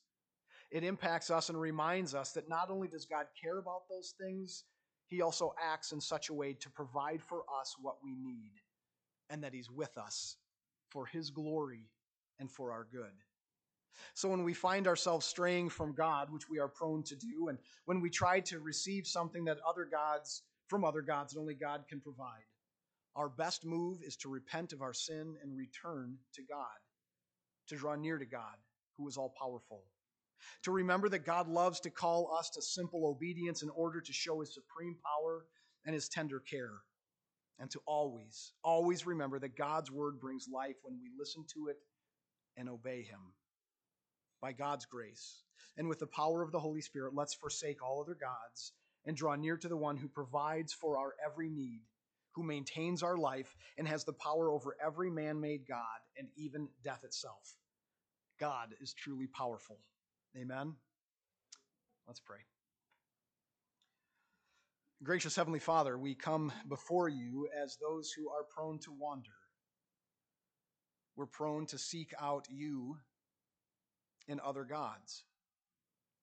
It 0.70 0.84
impacts 0.84 1.30
us 1.30 1.48
and 1.48 1.60
reminds 1.60 2.14
us 2.14 2.32
that 2.32 2.48
not 2.48 2.70
only 2.70 2.88
does 2.88 3.06
God 3.06 3.26
care 3.40 3.58
about 3.58 3.88
those 3.88 4.14
things, 4.20 4.64
He 5.06 5.22
also 5.22 5.54
acts 5.62 5.92
in 5.92 6.00
such 6.00 6.28
a 6.28 6.34
way 6.34 6.52
to 6.54 6.70
provide 6.70 7.22
for 7.22 7.44
us 7.60 7.76
what 7.80 7.96
we 8.02 8.14
need, 8.14 8.52
and 9.30 9.42
that 9.42 9.54
He's 9.54 9.70
with 9.70 9.96
us 9.96 10.36
for 10.90 11.06
His 11.06 11.30
glory 11.30 11.90
and 12.38 12.50
for 12.50 12.72
our 12.72 12.86
good. 12.90 13.12
So 14.14 14.28
when 14.28 14.44
we 14.44 14.54
find 14.54 14.86
ourselves 14.86 15.26
straying 15.26 15.68
from 15.70 15.94
God, 15.94 16.30
which 16.30 16.48
we 16.48 16.58
are 16.58 16.68
prone 16.68 17.02
to 17.04 17.16
do, 17.16 17.48
and 17.48 17.58
when 17.84 18.00
we 18.00 18.10
try 18.10 18.40
to 18.40 18.60
receive 18.60 19.06
something 19.06 19.44
that 19.44 19.58
other 19.66 19.84
gods 19.84 20.42
from 20.66 20.84
other 20.84 21.02
gods 21.02 21.32
that 21.32 21.40
only 21.40 21.54
God 21.54 21.84
can 21.88 22.00
provide, 22.00 22.44
our 23.16 23.28
best 23.28 23.64
move 23.64 23.98
is 24.02 24.16
to 24.18 24.28
repent 24.28 24.72
of 24.72 24.82
our 24.82 24.92
sin 24.92 25.36
and 25.42 25.56
return 25.56 26.16
to 26.34 26.42
God, 26.42 26.66
to 27.68 27.76
draw 27.76 27.94
near 27.94 28.18
to 28.18 28.26
God, 28.26 28.56
who 28.96 29.08
is 29.08 29.16
all 29.16 29.34
powerful. 29.40 29.84
To 30.64 30.70
remember 30.70 31.08
that 31.08 31.24
God 31.24 31.48
loves 31.48 31.80
to 31.80 31.90
call 31.90 32.32
us 32.38 32.50
to 32.50 32.62
simple 32.62 33.06
obedience 33.06 33.62
in 33.62 33.70
order 33.70 34.00
to 34.00 34.12
show 34.12 34.40
his 34.40 34.54
supreme 34.54 34.96
power 35.04 35.46
and 35.84 35.94
his 35.94 36.08
tender 36.08 36.38
care. 36.38 36.74
And 37.58 37.68
to 37.72 37.80
always, 37.86 38.52
always 38.62 39.04
remember 39.04 39.40
that 39.40 39.56
God's 39.56 39.90
word 39.90 40.20
brings 40.20 40.46
life 40.52 40.76
when 40.82 41.00
we 41.00 41.10
listen 41.18 41.44
to 41.54 41.68
it 41.68 41.76
and 42.56 42.68
obey 42.68 43.02
him 43.02 43.18
by 44.40 44.52
God's 44.52 44.86
grace 44.86 45.42
and 45.78 45.88
with 45.88 46.00
the 46.00 46.06
power 46.06 46.42
of 46.42 46.50
the 46.50 46.58
Holy 46.58 46.80
Spirit, 46.80 47.14
let's 47.14 47.34
forsake 47.34 47.82
all 47.82 48.02
other 48.02 48.16
gods 48.20 48.72
and 49.06 49.16
draw 49.16 49.36
near 49.36 49.56
to 49.56 49.68
the 49.68 49.76
one 49.76 49.96
who 49.96 50.08
provides 50.08 50.72
for 50.72 50.98
our 50.98 51.14
every 51.24 51.48
need, 51.48 51.82
who 52.32 52.42
maintains 52.42 53.02
our 53.02 53.16
life 53.16 53.56
and 53.78 53.86
has 53.86 54.04
the 54.04 54.12
power 54.12 54.50
over 54.50 54.76
every 54.84 55.10
man 55.10 55.40
made 55.40 55.66
God 55.66 55.78
and 56.18 56.28
even 56.36 56.68
death 56.82 57.04
itself. 57.04 57.56
God 58.40 58.74
is 58.80 58.92
truly 58.92 59.26
powerful. 59.26 59.78
Amen. 60.36 60.74
Let's 62.06 62.20
pray. 62.20 62.38
Gracious 65.02 65.36
Heavenly 65.36 65.60
Father, 65.60 65.96
we 65.96 66.16
come 66.16 66.52
before 66.68 67.08
you 67.08 67.48
as 67.62 67.76
those 67.76 68.10
who 68.10 68.28
are 68.30 68.42
prone 68.52 68.80
to 68.80 68.92
wander. 68.92 69.30
We're 71.14 71.26
prone 71.26 71.66
to 71.66 71.78
seek 71.78 72.12
out 72.20 72.46
you 72.50 72.98
in 74.28 74.40
other 74.44 74.64
gods, 74.64 75.24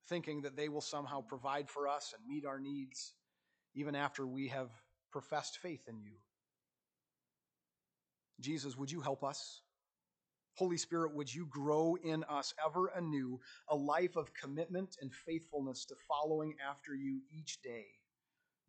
thinking 0.08 0.42
that 0.44 0.56
they 0.56 0.70
will 0.70 0.82
somehow 0.82 1.22
provide 1.22 1.70
for 1.70 1.88
us 1.88 2.14
and 2.16 2.26
meet 2.28 2.46
our 2.46 2.60
needs 2.60 3.14
even 3.74 3.96
after 3.96 4.26
we 4.26 4.48
have 4.48 4.70
professed 5.12 5.58
faith 5.58 5.88
in 5.88 6.00
you. 6.00 6.14
Jesus, 8.40 8.78
would 8.78 8.92
you 8.92 9.02
help 9.02 9.24
us? 9.24 9.62
Holy 10.56 10.78
Spirit, 10.78 11.14
would 11.14 11.34
you 11.34 11.46
grow 11.48 11.98
in 12.02 12.24
us 12.26 12.54
ever 12.66 12.88
anew 12.96 13.40
a 13.70 13.76
life 13.76 14.16
of 14.16 14.34
commitment 14.34 14.96
and 15.02 15.14
faithfulness 15.14 15.86
to 15.86 15.96
following 16.08 16.56
after 16.70 16.96
you 16.96 17.22
each 17.30 17.62
day, 17.62 17.86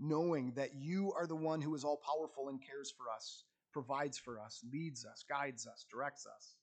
knowing 0.01 0.53
that 0.57 0.75
you 0.75 1.13
are 1.17 1.27
the 1.27 1.37
one 1.37 1.61
who 1.61 1.75
is 1.75 1.85
all 1.85 2.01
powerful 2.05 2.49
and 2.49 2.61
cares 2.61 2.93
for 2.97 3.05
us, 3.15 3.45
provides 3.73 4.19
for 4.19 4.41
us, 4.41 4.65
leads 4.73 5.05
us, 5.05 5.25
guides 5.29 5.67
us, 5.67 5.87
directs 5.91 6.27
us. 6.27 6.57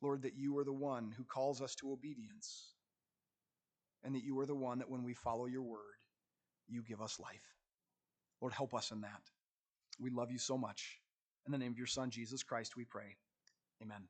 Lord, 0.00 0.22
that 0.22 0.36
you 0.36 0.58
are 0.58 0.64
the 0.64 0.72
one 0.72 1.12
who 1.16 1.24
calls 1.24 1.62
us 1.62 1.74
to 1.76 1.92
obedience, 1.92 2.74
and 4.02 4.14
that 4.14 4.24
you 4.24 4.38
are 4.40 4.46
the 4.46 4.54
one 4.54 4.78
that 4.78 4.90
when 4.90 5.02
we 5.02 5.14
follow 5.14 5.46
your 5.46 5.62
word, 5.62 5.78
you 6.68 6.82
give 6.82 7.00
us 7.00 7.18
life. 7.20 7.54
Lord, 8.40 8.52
help 8.52 8.74
us 8.74 8.90
in 8.90 9.00
that. 9.02 9.22
We 9.98 10.10
love 10.10 10.30
you 10.30 10.38
so 10.38 10.58
much. 10.58 10.98
In 11.46 11.52
the 11.52 11.58
name 11.58 11.72
of 11.72 11.78
your 11.78 11.86
Son, 11.86 12.10
Jesus 12.10 12.42
Christ, 12.42 12.76
we 12.76 12.84
pray. 12.84 13.16
Amen. 13.82 14.08